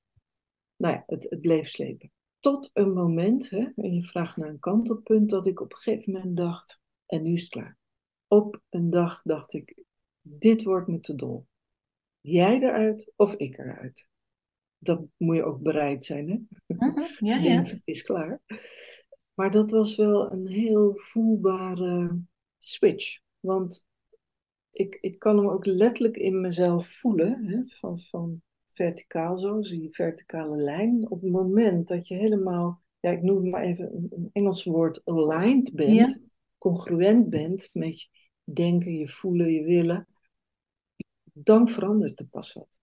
nou 0.85 0.97
ja, 0.97 1.03
het, 1.07 1.27
het 1.31 1.41
bleef 1.41 1.69
slepen. 1.69 2.13
Tot 2.39 2.71
een 2.73 2.93
moment, 2.93 3.51
hè, 3.51 3.69
en 3.77 3.95
je 3.95 4.03
vraagt 4.03 4.37
naar 4.37 4.49
een 4.49 4.59
kantelpunt, 4.59 5.31
dat 5.31 5.47
ik 5.47 5.61
op 5.61 5.73
een 5.73 5.79
gegeven 5.79 6.13
moment 6.13 6.37
dacht, 6.37 6.83
en 7.07 7.23
nu 7.23 7.33
is 7.33 7.41
het 7.41 7.51
klaar. 7.51 7.79
Op 8.29 8.61
een 8.71 8.91
dag 8.91 9.23
dacht 9.23 9.53
ik, 9.53 9.85
dit 10.21 10.63
wordt 10.63 10.89
me 10.89 11.01
te 11.01 11.15
dol. 11.15 11.47
Jij 12.21 12.61
eruit 12.61 13.13
of 13.17 13.35
ik 13.35 13.59
eruit 13.59 14.09
dat 14.85 15.03
moet 15.17 15.37
je 15.37 15.45
ook 15.45 15.63
bereid 15.63 16.05
zijn. 16.05 16.29
Hè? 16.29 16.37
Mhm, 16.77 17.01
ja, 17.19 17.37
ja. 17.37 17.65
is 17.85 18.03
klaar. 18.03 18.41
Maar 19.35 19.51
dat 19.51 19.71
was 19.71 19.97
wel 19.97 20.33
een 20.33 20.47
heel 20.47 20.97
voelbare 20.97 22.21
switch. 22.57 23.21
Want 23.41 23.87
ik, 24.71 24.99
ik 25.01 25.19
kan 25.19 25.37
hem 25.37 25.49
ook 25.49 25.67
letterlijk 25.67 26.17
in 26.17 26.41
mezelf 26.41 26.87
voelen. 26.87 27.45
Hè? 27.45 27.65
Van, 27.65 28.01
van 28.01 28.43
verticaal 28.75 29.39
zo, 29.39 29.63
zie 29.63 29.83
je 29.83 29.93
verticale 29.93 30.57
lijn. 30.57 31.11
Op 31.11 31.23
het 31.23 31.31
moment 31.31 31.89
dat 31.89 32.09
je 32.09 32.15
helemaal, 32.15 32.83
ja, 33.01 33.11
ik 33.11 33.23
noem 33.23 33.37
het 33.37 33.51
maar 33.51 33.63
even 33.63 33.95
een, 33.95 34.31
Engels 34.33 34.65
woord, 34.65 35.01
aligned 35.05 35.73
bent. 35.75 36.21
Congruent 36.59 37.31
bent 37.31 37.71
met 37.73 38.01
je 38.01 38.09
denken, 38.45 38.93
je 38.93 39.09
voelen, 39.09 39.53
je 39.53 39.63
willen. 39.63 40.09
Dan 41.33 41.69
verandert 41.69 42.21
er 42.21 42.27
pas 42.27 42.53
wat. 42.53 42.81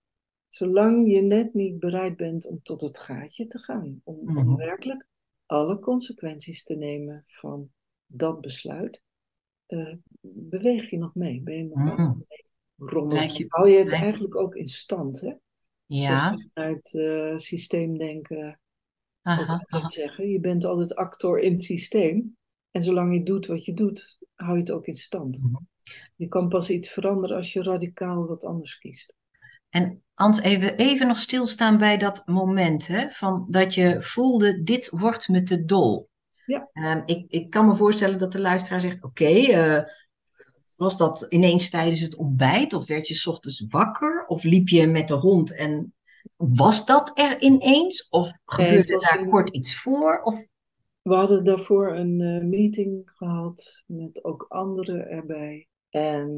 Zolang 0.47 1.11
je 1.11 1.21
net 1.21 1.53
niet 1.53 1.79
bereid 1.79 2.17
bent 2.17 2.47
om 2.47 2.61
tot 2.61 2.81
het 2.81 2.99
gaatje 2.99 3.47
te 3.47 3.59
gaan. 3.59 4.01
Om, 4.03 4.19
mhm. 4.23 4.55
werkelijk 4.55 5.07
alle 5.45 5.79
consequenties 5.79 6.63
te 6.63 6.75
nemen 6.75 7.23
van 7.27 7.71
dat 8.05 8.41
besluit. 8.41 9.03
Uh, 9.67 9.95
beweeg 10.21 10.89
je 10.89 10.97
nog 10.97 11.15
mee? 11.15 11.41
Ben 11.41 11.55
je 11.55 11.63
nog 11.63 11.97
mm. 11.97 12.25
mee? 13.07 13.31
Je, 13.31 13.45
Hou 13.47 13.69
je 13.69 13.77
het 13.77 13.93
eigenlijk 13.93 14.35
ook 14.35 14.55
in 14.55 14.67
stand? 14.67 15.21
Hè? 15.21 15.33
Ja. 15.93 16.27
Zoals 16.27 16.47
vanuit 16.53 16.93
uh, 16.93 17.37
systeemdenken 17.37 18.59
aha, 19.21 19.65
aha. 19.67 19.89
zeggen. 19.89 20.29
Je 20.29 20.39
bent 20.39 20.65
altijd 20.65 20.95
actor 20.95 21.39
in 21.39 21.51
het 21.51 21.63
systeem. 21.63 22.37
En 22.71 22.83
zolang 22.83 23.13
je 23.13 23.23
doet 23.23 23.45
wat 23.45 23.65
je 23.65 23.73
doet, 23.73 24.17
hou 24.35 24.53
je 24.53 24.59
het 24.59 24.71
ook 24.71 24.85
in 24.85 24.93
stand. 24.93 25.37
Mhm. 25.37 25.63
Je 26.15 26.27
kan 26.27 26.47
pas 26.47 26.69
iets 26.69 26.89
veranderen 26.89 27.35
als 27.35 27.53
je 27.53 27.63
radicaal 27.63 28.27
wat 28.27 28.45
anders 28.45 28.77
kiest. 28.77 29.15
En 29.69 30.03
Hans, 30.13 30.41
even, 30.41 30.75
even 30.75 31.07
nog 31.07 31.17
stilstaan 31.17 31.77
bij 31.77 31.97
dat 31.97 32.27
moment, 32.27 32.87
hè, 32.87 33.09
van 33.09 33.45
dat 33.49 33.73
je 33.73 34.01
voelde, 34.01 34.63
dit 34.63 34.89
wordt 34.89 35.27
me 35.27 35.43
te 35.43 35.65
dol. 35.65 36.09
Ja. 36.45 36.69
Um, 36.73 37.03
ik, 37.05 37.25
ik 37.27 37.49
kan 37.49 37.67
me 37.67 37.75
voorstellen 37.75 38.19
dat 38.19 38.31
de 38.31 38.41
luisteraar 38.41 38.79
zegt, 38.79 39.03
oké, 39.03 39.25
eh, 39.25 39.83
was 40.75 40.97
dat 40.97 41.25
ineens 41.29 41.69
tijdens 41.69 41.99
het 41.99 42.15
ontbijt? 42.15 42.73
Of 42.73 42.87
werd 42.87 43.07
je 43.07 43.13
s 43.13 43.27
ochtends 43.27 43.65
wakker? 43.67 44.25
Of 44.27 44.43
liep 44.43 44.67
je 44.67 44.87
met 44.87 45.07
de 45.07 45.13
hond 45.13 45.55
en 45.55 45.93
was 46.35 46.85
dat 46.85 47.11
er 47.13 47.41
ineens? 47.41 48.09
Of 48.09 48.31
gebeurde 48.45 48.97
daar 48.97 49.27
kort 49.29 49.49
iets 49.49 49.81
voor? 49.81 50.21
Of... 50.23 50.47
We 51.01 51.13
hadden 51.15 51.43
daarvoor 51.43 51.95
een 51.95 52.19
uh, 52.19 52.43
meeting 52.43 53.01
gehad 53.05 53.83
met 53.85 54.23
ook 54.23 54.45
anderen 54.49 55.07
erbij. 55.07 55.67
En 55.89 56.29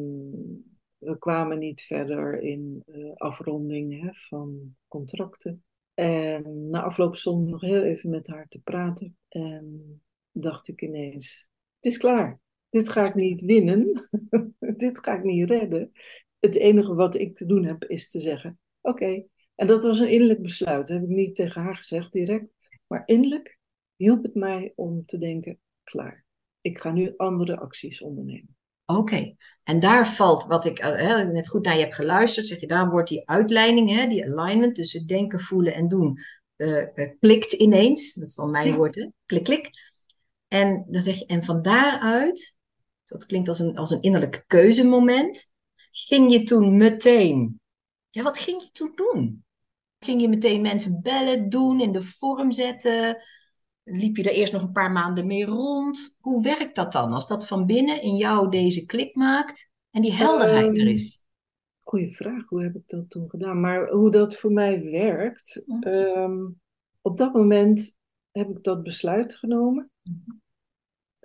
we 0.97 1.17
kwamen 1.17 1.59
niet 1.59 1.81
verder 1.81 2.41
in 2.41 2.83
uh, 2.85 3.15
afronding 3.15 4.01
hè, 4.01 4.09
van 4.13 4.75
contracten. 4.87 5.63
En 5.93 6.69
na 6.69 6.83
afloop 6.83 7.15
stond 7.15 7.49
nog 7.49 7.61
heel 7.61 7.81
even 7.81 8.09
met 8.09 8.27
haar 8.27 8.47
te 8.47 8.61
praten. 8.61 9.17
En 9.29 10.01
dacht 10.31 10.67
ik 10.67 10.81
ineens, 10.81 11.49
het 11.75 11.91
is 11.91 11.97
klaar. 11.97 12.39
Dit 12.73 12.89
ga 12.89 13.07
ik 13.07 13.13
niet 13.13 13.41
winnen. 13.41 14.09
Dit 14.77 14.99
ga 14.99 15.17
ik 15.17 15.23
niet 15.23 15.49
redden. 15.49 15.91
Het 16.39 16.55
enige 16.55 16.93
wat 16.93 17.15
ik 17.15 17.37
te 17.37 17.45
doen 17.45 17.65
heb 17.65 17.83
is 17.83 18.09
te 18.09 18.19
zeggen, 18.19 18.59
oké. 18.81 19.25
En 19.55 19.67
dat 19.67 19.83
was 19.83 19.99
een 19.99 20.11
innerlijk 20.11 20.41
besluit. 20.41 20.87
Dat 20.87 20.97
heb 20.97 21.09
ik 21.09 21.15
niet 21.15 21.35
tegen 21.35 21.61
haar 21.61 21.75
gezegd 21.75 22.11
direct. 22.11 22.45
Maar 22.87 23.03
innerlijk 23.05 23.59
hielp 23.95 24.23
het 24.23 24.35
mij 24.35 24.73
om 24.75 25.05
te 25.05 25.17
denken, 25.17 25.59
klaar. 25.83 26.25
Ik 26.59 26.79
ga 26.79 26.91
nu 26.91 27.13
andere 27.17 27.59
acties 27.59 28.01
ondernemen. 28.01 28.57
Oké, 28.85 29.35
en 29.63 29.79
daar 29.79 30.07
valt 30.07 30.45
wat 30.45 30.65
ik 30.65 30.79
uh, 30.79 31.23
net 31.23 31.49
goed 31.49 31.65
naar 31.65 31.75
je 31.75 31.81
heb 31.81 31.91
geluisterd, 31.91 32.47
zeg 32.47 32.59
je, 32.59 32.67
daar 32.67 32.89
wordt 32.89 33.09
die 33.09 33.29
uitleiding, 33.29 33.89
hè, 33.89 34.07
die 34.07 34.25
alignment 34.25 34.75
tussen 34.75 35.07
denken, 35.07 35.39
voelen 35.39 35.73
en 35.73 35.87
doen, 35.87 36.17
uh, 36.57 36.85
klikt 37.19 37.53
ineens. 37.53 38.13
Dat 38.13 38.27
is 38.27 38.35
dan 38.35 38.51
mijn 38.51 38.75
woord, 38.75 38.95
hè? 38.95 39.07
klik, 39.25 39.43
klik. 39.43 39.69
En 40.47 40.85
dan 40.89 41.01
zeg 41.01 41.15
je, 41.15 41.25
en 41.25 41.43
van 41.43 41.61
daaruit, 41.61 42.61
dat 43.13 43.25
klinkt 43.25 43.47
als 43.47 43.59
een, 43.59 43.77
als 43.77 43.91
een 43.91 44.01
innerlijk 44.01 44.43
keuzemoment, 44.47 45.51
ging 45.89 46.31
je 46.31 46.43
toen 46.43 46.77
meteen, 46.77 47.61
ja, 48.09 48.23
wat 48.23 48.39
ging 48.39 48.61
je 48.61 48.71
toen 48.71 48.91
doen? 48.95 49.45
Ging 49.99 50.21
je 50.21 50.29
meteen 50.29 50.61
mensen 50.61 51.01
bellen, 51.01 51.49
doen, 51.49 51.81
in 51.81 51.91
de 51.91 52.01
vorm 52.01 52.51
zetten? 52.51 53.23
Liep 53.83 54.17
je 54.17 54.23
er 54.23 54.35
eerst 54.35 54.53
nog 54.53 54.61
een 54.61 54.71
paar 54.71 54.91
maanden 54.91 55.27
mee 55.27 55.45
rond? 55.45 56.17
Hoe 56.19 56.43
werkt 56.43 56.75
dat 56.75 56.91
dan 56.91 57.11
als 57.11 57.27
dat 57.27 57.47
van 57.47 57.65
binnen 57.65 58.01
in 58.01 58.15
jou 58.15 58.49
deze 58.49 58.85
klik 58.85 59.15
maakt 59.15 59.71
en 59.91 60.01
die 60.01 60.13
helderheid 60.13 60.77
er 60.77 60.83
ehm, 60.83 60.93
is? 60.93 61.23
Goeie 61.79 62.15
vraag, 62.15 62.47
hoe 62.47 62.63
heb 62.63 62.75
ik 62.75 62.87
dat 62.87 63.09
toen 63.09 63.29
gedaan? 63.29 63.59
Maar 63.59 63.89
hoe 63.89 64.11
dat 64.11 64.35
voor 64.35 64.51
mij 64.51 64.83
werkt, 64.83 65.63
mhm. 65.65 65.83
ehm, 65.83 66.45
op 67.01 67.17
dat 67.17 67.33
moment 67.33 67.97
heb 68.31 68.49
ik 68.49 68.63
dat 68.63 68.83
besluit 68.83 69.35
genomen. 69.35 69.91
Mhm. 70.03 70.41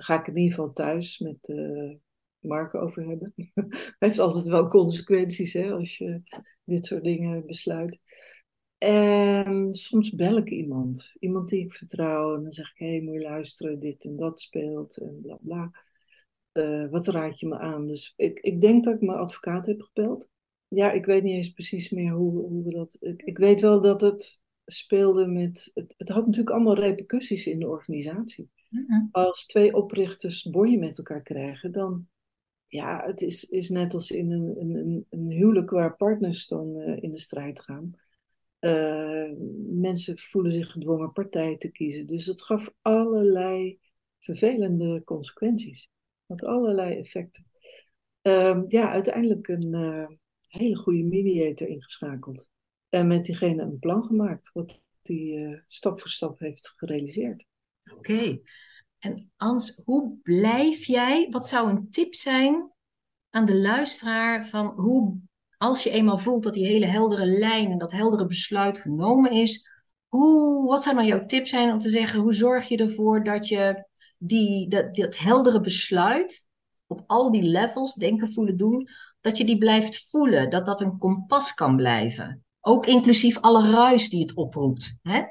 Ga 0.00 0.20
ik 0.20 0.26
in 0.26 0.36
ieder 0.36 0.54
geval 0.54 0.72
thuis 0.72 1.18
met 1.18 1.48
uh, 1.48 1.94
Mark 2.38 2.74
over 2.74 3.06
hebben. 3.06 3.32
Hij 3.54 3.64
heeft 3.98 4.18
altijd 4.18 4.48
wel 4.48 4.68
consequenties 4.68 5.52
hè, 5.52 5.72
als 5.72 5.98
je 5.98 6.22
dit 6.64 6.86
soort 6.86 7.04
dingen 7.04 7.46
besluit. 7.46 8.00
En 8.78 9.74
soms 9.74 10.14
bel 10.14 10.36
ik 10.36 10.50
iemand, 10.50 11.16
iemand 11.18 11.48
die 11.48 11.64
ik 11.64 11.72
vertrouw, 11.72 12.36
en 12.36 12.42
dan 12.42 12.52
zeg 12.52 12.70
ik: 12.70 12.78
Hé, 12.78 12.88
hey, 12.88 13.00
moet 13.00 13.14
je 13.14 13.20
luisteren, 13.20 13.78
dit 13.78 14.04
en 14.04 14.16
dat 14.16 14.40
speelt 14.40 14.96
en 14.96 15.20
bla 15.22 15.38
bla. 15.40 15.70
Uh, 16.52 16.90
wat 16.90 17.06
raad 17.06 17.40
je 17.40 17.46
me 17.46 17.58
aan? 17.58 17.86
Dus 17.86 18.12
ik, 18.16 18.40
ik 18.40 18.60
denk 18.60 18.84
dat 18.84 18.94
ik 18.94 19.00
mijn 19.00 19.18
advocaat 19.18 19.66
heb 19.66 19.80
gebeld. 19.80 20.30
Ja, 20.68 20.92
ik 20.92 21.04
weet 21.04 21.22
niet 21.22 21.34
eens 21.34 21.52
precies 21.52 21.90
meer 21.90 22.12
hoe, 22.12 22.40
hoe 22.40 22.64
we 22.64 22.70
dat. 22.70 22.96
Ik, 23.00 23.22
ik 23.22 23.38
weet 23.38 23.60
wel 23.60 23.80
dat 23.80 24.00
het 24.00 24.42
speelde 24.64 25.26
met. 25.26 25.70
Het, 25.74 25.94
het 25.96 26.08
had 26.08 26.26
natuurlijk 26.26 26.54
allemaal 26.54 26.78
repercussies 26.78 27.46
in 27.46 27.58
de 27.58 27.68
organisatie. 27.68 28.50
Mm-hmm. 28.68 29.08
Als 29.10 29.46
twee 29.46 29.74
oprichters 29.74 30.42
bonje 30.50 30.78
met 30.78 30.98
elkaar 30.98 31.22
krijgen, 31.22 31.72
dan. 31.72 32.08
Ja, 32.70 33.02
het 33.06 33.20
is, 33.20 33.44
is 33.44 33.68
net 33.68 33.94
als 33.94 34.10
in 34.10 34.30
een, 34.30 34.60
een, 34.60 35.06
een 35.10 35.30
huwelijk 35.30 35.70
waar 35.70 35.96
partners 35.96 36.46
dan 36.46 36.76
uh, 36.76 37.02
in 37.02 37.10
de 37.10 37.18
strijd 37.18 37.60
gaan 37.60 37.96
uh, 38.60 39.30
mensen 39.68 40.18
voelen 40.18 40.52
zich 40.52 40.70
gedwongen 40.70 41.12
partij 41.12 41.56
te 41.56 41.70
kiezen. 41.70 42.06
Dus 42.06 42.26
het 42.26 42.42
gaf 42.42 42.72
allerlei 42.82 43.78
vervelende 44.18 45.02
consequenties. 45.04 45.90
Had 46.26 46.44
allerlei 46.44 46.98
effecten. 46.98 47.46
Uh, 48.22 48.62
ja, 48.68 48.90
uiteindelijk 48.90 49.48
een 49.48 49.74
uh, 49.74 50.08
hele 50.46 50.76
goede 50.76 51.02
mediator 51.02 51.68
ingeschakeld. 51.68 52.50
En 52.88 53.06
met 53.06 53.24
diegene 53.24 53.62
een 53.62 53.78
plan 53.78 54.04
gemaakt, 54.04 54.52
wat 54.52 54.82
eh, 55.02 55.58
stap 55.66 56.00
voor 56.00 56.10
stap 56.10 56.38
heeft 56.38 56.72
gerealiseerd. 56.76 57.46
Oké. 57.96 58.40
En 58.98 59.30
Ans, 59.36 59.82
hoe 59.84 60.18
blijf 60.22 60.84
jij? 60.84 61.26
Wat 61.30 61.48
zou 61.48 61.70
een 61.70 61.90
tip 61.90 62.14
zijn 62.14 62.72
aan 63.30 63.44
de 63.44 63.56
luisteraar 63.56 64.46
van 64.46 64.66
hoe 64.66 65.20
als 65.56 65.82
je 65.82 65.90
eenmaal 65.90 66.18
voelt 66.18 66.42
dat 66.42 66.54
die 66.54 66.66
hele 66.66 66.86
heldere 66.86 67.26
lijn 67.26 67.70
en 67.70 67.78
dat 67.78 67.92
heldere 67.92 68.26
besluit 68.26 68.78
genomen 68.78 69.30
is, 69.30 69.68
hoe, 70.08 70.66
wat 70.66 70.82
zou 70.82 70.96
dan 70.96 71.06
jouw 71.06 71.26
tip 71.26 71.46
zijn 71.46 71.72
om 71.72 71.78
te 71.78 71.88
zeggen, 71.88 72.20
hoe 72.20 72.34
zorg 72.34 72.68
je 72.68 72.76
ervoor 72.76 73.24
dat 73.24 73.48
je 73.48 73.86
die, 74.18 74.68
dat, 74.68 74.94
dat 74.94 75.18
heldere 75.18 75.60
besluit 75.60 76.46
op 76.86 77.04
al 77.06 77.30
die 77.30 77.42
levels, 77.42 77.94
denken, 77.94 78.32
voelen, 78.32 78.56
doen, 78.56 78.88
dat 79.20 79.36
je 79.38 79.44
die 79.44 79.58
blijft 79.58 80.10
voelen, 80.10 80.50
dat 80.50 80.66
dat 80.66 80.80
een 80.80 80.98
kompas 80.98 81.54
kan 81.54 81.76
blijven. 81.76 82.44
Ook 82.60 82.86
inclusief 82.86 83.38
alle 83.38 83.70
ruis 83.70 84.08
die 84.08 84.20
het 84.20 84.34
oproept. 84.34 84.98
Hè? 85.02 85.22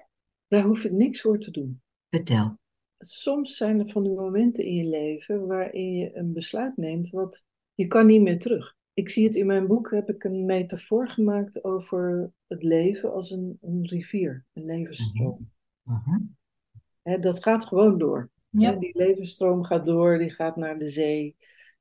Daar 0.48 0.63
hoef 0.63 0.84
ik 0.84 0.91
niks 0.91 1.22
voor 1.22 1.39
te 1.39 1.52
doen. 1.52 1.82
Vertel. 2.10 2.60
Soms 3.00 3.58
zijn 3.58 3.80
er 3.80 3.89
van 3.89 4.04
die 4.04 4.13
momenten 4.13 4.63
in 4.63 4.76
je 4.76 4.86
leven 4.86 5.48
waarin 5.48 5.96
je 5.96 6.15
een 6.15 6.34
besluit 6.34 6.78
neemt 6.78 7.10
wat 7.10 7.46
je 7.74 7.88
kan 7.88 8.06
niet 8.06 8.22
meer 8.22 8.39
terug. 8.39 8.76
Ik 8.93 9.10
zie 9.10 9.26
het 9.26 9.36
in 9.36 9.46
mijn 9.46 9.67
boek, 9.67 9.91
heb 9.91 10.10
ik 10.10 10.24
een 10.24 10.46
metafoor 10.46 11.10
gemaakt 11.10 11.63
over 11.63 12.32
het 12.48 12.63
leven 12.63 13.13
als 13.13 13.32
een, 13.32 13.58
een 13.62 13.86
rivier, 13.86 14.46
een 14.54 14.65
levensstroom. 14.65 15.52
Mhm. 15.84 17.22
dat 17.22 17.43
gaat 17.43 17.65
gewoon 17.65 17.98
door. 17.98 18.30
Ja. 18.50 18.72
die 18.72 18.98
levensstroom 18.98 19.63
gaat 19.63 19.86
door, 19.86 20.17
die 20.17 20.32
gaat 20.32 20.56
naar 20.56 20.78
de 20.78 20.89
zee. 20.89 21.36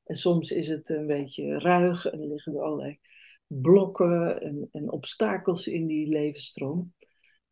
En 0.05 0.15
soms 0.15 0.51
is 0.51 0.69
het 0.69 0.89
een 0.89 1.07
beetje 1.07 1.59
ruig 1.59 2.07
en 2.07 2.21
er 2.21 2.27
liggen 2.27 2.55
er 2.55 2.63
allerlei 2.63 2.99
blokken 3.47 4.41
en, 4.41 4.69
en 4.73 4.91
obstakels 4.91 5.67
in 5.67 5.87
die 5.87 6.09
levensstroom. 6.09 6.95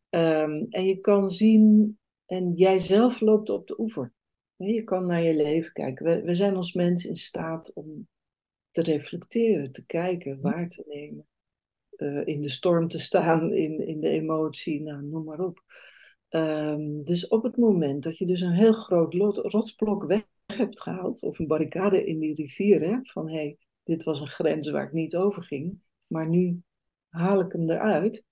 Ehm, 0.09 0.65
en 0.69 0.85
je 0.85 0.99
kan 0.99 1.29
zien, 1.29 1.97
en 2.25 2.53
jij 2.53 2.77
zelf 2.77 3.19
loopt 3.19 3.49
op 3.49 3.67
de 3.67 3.79
oever. 3.79 4.13
Je 4.55 4.83
kan 4.83 5.05
naar 5.05 5.23
je 5.23 5.35
leven 5.35 5.73
kijken. 5.73 6.05
We, 6.05 6.21
we 6.21 6.33
zijn 6.33 6.55
als 6.55 6.73
mens 6.73 7.05
in 7.05 7.15
staat 7.15 7.73
om 7.73 8.07
te 8.71 8.81
reflecteren, 8.81 9.71
te 9.71 9.85
kijken, 9.85 10.41
waar 10.41 10.69
te 10.69 10.83
nemen. 10.87 11.27
Uh, 11.97 12.27
in 12.27 12.41
de 12.41 12.49
storm 12.49 12.87
te 12.87 12.99
staan, 12.99 13.53
in, 13.65 13.87
in 13.87 13.99
de 13.99 14.09
emotie, 14.09 14.81
nou, 14.81 15.03
noem 15.03 15.23
maar 15.23 15.39
op. 15.39 15.63
Um, 16.29 17.03
dus 17.03 17.27
op 17.27 17.43
het 17.43 17.57
moment 17.57 18.03
dat 18.03 18.17
je 18.17 18.25
dus 18.25 18.41
een 18.41 18.51
heel 18.51 18.73
groot 18.73 19.13
rotsblok 19.37 20.03
weg 20.03 20.23
hebt 20.45 20.81
gehaald, 20.81 21.23
of 21.23 21.39
een 21.39 21.47
barricade 21.47 22.05
in 22.05 22.19
die 22.19 22.33
rivier, 22.33 22.81
hè, 22.81 22.97
van 23.01 23.29
hé, 23.29 23.35
hey, 23.35 23.57
dit 23.83 24.03
was 24.03 24.19
een 24.19 24.27
grens 24.27 24.69
waar 24.69 24.85
ik 24.85 24.91
niet 24.91 25.15
over 25.15 25.43
ging, 25.43 25.81
maar 26.07 26.29
nu 26.29 26.61
haal 27.09 27.39
ik 27.39 27.51
hem 27.51 27.69
eruit, 27.69 28.23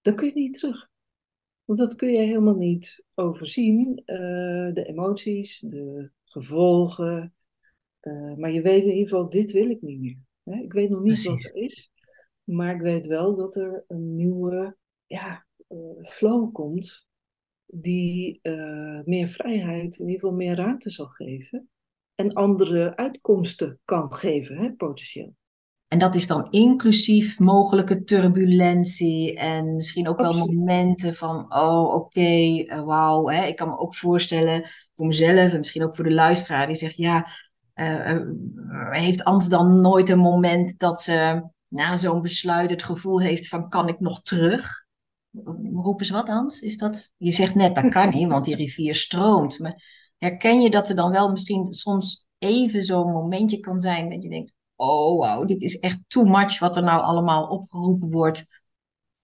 dan 0.00 0.14
kun 0.14 0.26
je 0.26 0.34
niet 0.34 0.58
terug. 0.58 0.90
Want 1.64 1.78
dat 1.78 1.94
kun 1.94 2.12
je 2.12 2.18
helemaal 2.18 2.56
niet 2.56 3.04
overzien, 3.14 4.02
uh, 4.06 4.74
de 4.74 4.84
emoties, 4.86 5.58
de 5.58 6.10
gevolgen. 6.24 7.34
Uh, 8.02 8.34
maar 8.34 8.52
je 8.52 8.62
weet 8.62 8.82
in 8.82 8.92
ieder 8.92 9.08
geval, 9.08 9.28
dit 9.28 9.52
wil 9.52 9.70
ik 9.70 9.82
niet 9.82 10.00
meer. 10.00 10.18
Hè? 10.42 10.62
Ik 10.62 10.72
weet 10.72 10.90
nog 10.90 11.02
niet 11.02 11.24
wat 11.24 11.42
het 11.42 11.54
is, 11.54 11.90
maar 12.44 12.74
ik 12.74 12.80
weet 12.80 13.06
wel 13.06 13.36
dat 13.36 13.56
er 13.56 13.84
een 13.88 14.16
nieuwe 14.16 14.76
ja, 15.06 15.46
uh, 15.68 15.78
flow 16.02 16.52
komt 16.52 17.08
die 17.66 18.40
meer 19.04 19.28
vrijheid, 19.28 19.98
in 19.98 20.06
ieder 20.06 20.20
geval 20.20 20.36
meer 20.36 20.56
ruimte 20.56 20.90
zal 20.90 21.06
geven. 21.06 21.70
En 22.14 22.32
andere 22.32 22.96
uitkomsten 22.96 23.80
kan 23.84 24.12
geven, 24.12 24.56
hè, 24.56 24.72
potentieel. 24.72 25.34
En 25.92 25.98
dat 25.98 26.14
is 26.14 26.26
dan 26.26 26.46
inclusief 26.50 27.38
mogelijke 27.38 28.04
turbulentie 28.04 29.36
en 29.36 29.76
misschien 29.76 30.08
ook 30.08 30.16
wel 30.16 30.46
momenten 30.46 31.14
van, 31.14 31.54
oh 31.54 31.84
oké, 31.84 31.94
okay, 31.94 32.68
uh, 32.68 32.84
wauw. 32.84 33.30
Ik 33.30 33.56
kan 33.56 33.68
me 33.68 33.78
ook 33.78 33.96
voorstellen 33.96 34.62
voor 34.92 35.06
mezelf 35.06 35.52
en 35.52 35.58
misschien 35.58 35.82
ook 35.82 35.96
voor 35.96 36.04
de 36.04 36.12
luisteraar 36.12 36.66
die 36.66 36.76
zegt, 36.76 36.96
ja, 36.96 37.28
uh, 37.74 38.18
heeft 38.90 39.24
Ans 39.24 39.48
dan 39.48 39.80
nooit 39.80 40.08
een 40.08 40.18
moment 40.18 40.78
dat 40.78 41.02
ze 41.02 41.48
na 41.68 41.96
zo'n 41.96 42.22
besluit 42.22 42.70
het 42.70 42.82
gevoel 42.82 43.20
heeft 43.20 43.48
van, 43.48 43.68
kan 43.68 43.88
ik 43.88 44.00
nog 44.00 44.22
terug? 44.22 44.84
roepen 45.72 46.06
ze 46.06 46.12
wat, 46.12 46.28
Hans? 46.28 46.60
Is 46.60 46.78
dat, 46.78 47.12
je 47.16 47.32
zegt 47.32 47.54
net, 47.54 47.74
dat 47.74 47.88
kan 47.88 48.08
niet, 48.08 48.28
want 48.28 48.44
die 48.44 48.56
rivier 48.56 48.94
stroomt. 48.94 49.58
Maar 49.58 49.82
herken 50.18 50.60
je 50.60 50.70
dat 50.70 50.88
er 50.88 50.96
dan 50.96 51.10
wel 51.10 51.30
misschien 51.30 51.72
soms 51.72 52.26
even 52.38 52.82
zo'n 52.82 53.12
momentje 53.12 53.60
kan 53.60 53.80
zijn 53.80 54.10
dat 54.10 54.22
je 54.22 54.28
denkt, 54.28 54.52
oh 54.82 55.18
wauw, 55.18 55.44
dit 55.44 55.62
is 55.62 55.78
echt 55.78 56.04
too 56.06 56.24
much 56.24 56.58
wat 56.58 56.76
er 56.76 56.82
nou 56.82 57.02
allemaal 57.02 57.46
opgeroepen 57.46 58.10
wordt. 58.10 58.46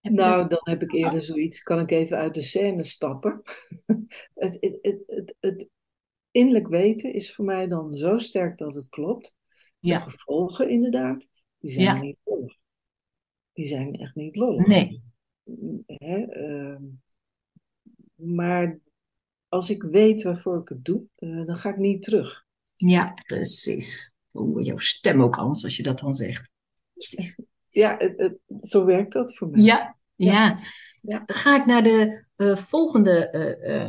nou, 0.01 0.49
dan 0.49 0.61
heb 0.63 0.83
ik 0.83 0.93
eerder 0.93 1.21
zoiets, 1.21 1.63
kan 1.63 1.79
ik 1.79 1.91
even 1.91 2.17
uit 2.17 2.35
de 2.35 2.43
scène 2.43 2.85
stappen. 2.85 3.43
het, 4.35 4.57
het, 4.61 4.79
het, 4.81 5.03
het, 5.07 5.37
het 5.41 5.69
innerlijk 6.31 6.69
weten 6.69 7.13
is 7.13 7.35
voor 7.35 7.45
mij 7.45 7.67
dan 7.67 7.95
zo 7.95 8.19
sterk 8.19 8.59
dat 8.59 8.75
het 8.75 8.89
klopt. 8.89 9.37
De 9.79 9.89
ja. 9.89 9.99
gevolgen 9.99 10.71
inderdaad, 10.71 11.29
die 11.59 11.71
zijn 11.71 12.01
niet 12.01 12.19
lollig. 12.25 12.57
Die 13.53 13.67
zijn 13.67 13.95
echt 13.95 14.15
niet 14.15 14.37
lollig. 14.37 14.67
Nee. 14.67 15.03
Hè, 15.87 16.25
ehm, 16.25 16.83
maar 18.15 18.81
als 19.49 19.71
ik 19.71 19.83
weet 19.83 20.23
waarvoor 20.23 20.61
ik 20.61 20.69
het 20.69 20.85
doe, 20.85 21.03
uh, 21.19 21.47
dan 21.47 21.57
ga 21.57 21.71
ik 21.71 21.77
niet 21.77 22.03
terug. 22.03 22.47
Ja, 22.75 23.15
precies. 23.27 24.17
Oeh, 24.41 24.65
jouw 24.65 24.79
stem 24.79 25.23
ook 25.23 25.37
anders 25.37 25.65
als 25.65 25.77
je 25.77 25.83
dat 25.83 25.99
dan 25.99 26.15
zegt. 26.15 26.51
Ja, 27.69 27.95
het, 27.99 28.15
het, 28.17 28.39
zo 28.63 28.85
werkt 28.85 29.13
dat 29.13 29.37
voor 29.37 29.49
mij. 29.49 29.63
Ja, 29.63 29.97
ja. 30.15 30.59
ja. 31.01 31.23
Dan 31.27 31.37
ga 31.37 31.57
ik 31.57 31.67
naar 31.67 31.83
de 31.83 32.27
uh, 32.37 32.57
volgende 32.57 33.31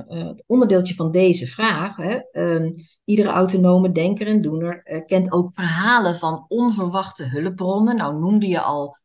uh, 0.10 0.32
onderdeeltje 0.46 0.96
van 0.96 1.12
deze 1.12 1.48
vraag. 1.48 1.96
Hè. 1.96 2.20
Ehm, 2.32 2.72
iedere 3.04 3.30
autonome 3.30 3.92
denker 3.92 4.28
en 4.28 4.42
doener 4.42 5.04
kent 5.06 5.32
ook 5.32 5.54
verhalen 5.54 6.18
van 6.18 6.46
onverwachte 6.48 7.24
hulpbronnen. 7.24 7.96
Nou 7.96 8.20
noemde 8.20 8.48
je 8.48 8.60
al 8.60 8.98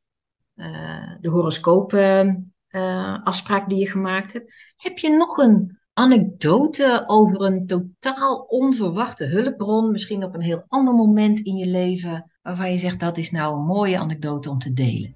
eh, 0.54 1.14
de 1.20 1.28
horoscoopafspraak 1.28 3.62
eh, 3.62 3.68
die 3.68 3.78
je 3.78 3.90
gemaakt 3.90 4.32
hebt. 4.32 4.54
Heb 4.76 4.98
je 4.98 5.10
nog 5.10 5.36
een 5.36 5.78
anekdote 5.94 7.04
over 7.06 7.40
een 7.40 7.66
totaal 7.66 8.36
onverwachte 8.48 9.24
hulpbron, 9.24 9.92
misschien 9.92 10.24
op 10.24 10.34
een 10.34 10.42
heel 10.42 10.64
ander 10.68 10.94
moment 10.94 11.40
in 11.40 11.56
je 11.56 11.66
leven, 11.66 12.30
waarvan 12.42 12.70
je 12.70 12.78
zegt 12.78 13.00
dat 13.00 13.16
is 13.16 13.30
nou 13.30 13.56
een 13.56 13.64
mooie 13.64 13.98
anekdote 13.98 14.50
om 14.50 14.58
te 14.58 14.72
delen? 14.72 15.14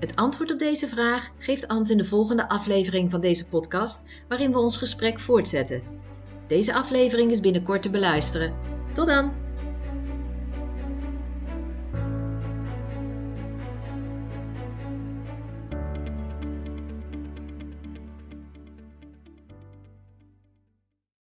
Het 0.00 0.16
antwoord 0.16 0.52
op 0.52 0.58
deze 0.58 0.88
vraag 0.88 1.30
geeft 1.38 1.68
Ans 1.68 1.90
in 1.90 1.96
de 1.96 2.04
volgende 2.04 2.48
aflevering 2.48 3.10
van 3.10 3.20
deze 3.20 3.48
podcast, 3.48 4.04
waarin 4.28 4.52
we 4.52 4.58
ons 4.58 4.76
gesprek 4.76 5.20
voortzetten. 5.20 5.82
Deze 6.46 6.74
aflevering 6.74 7.30
is 7.30 7.40
binnenkort 7.40 7.82
te 7.82 7.90
beluisteren. 7.90 8.54
Tot 8.92 9.06
dan! 9.06 9.47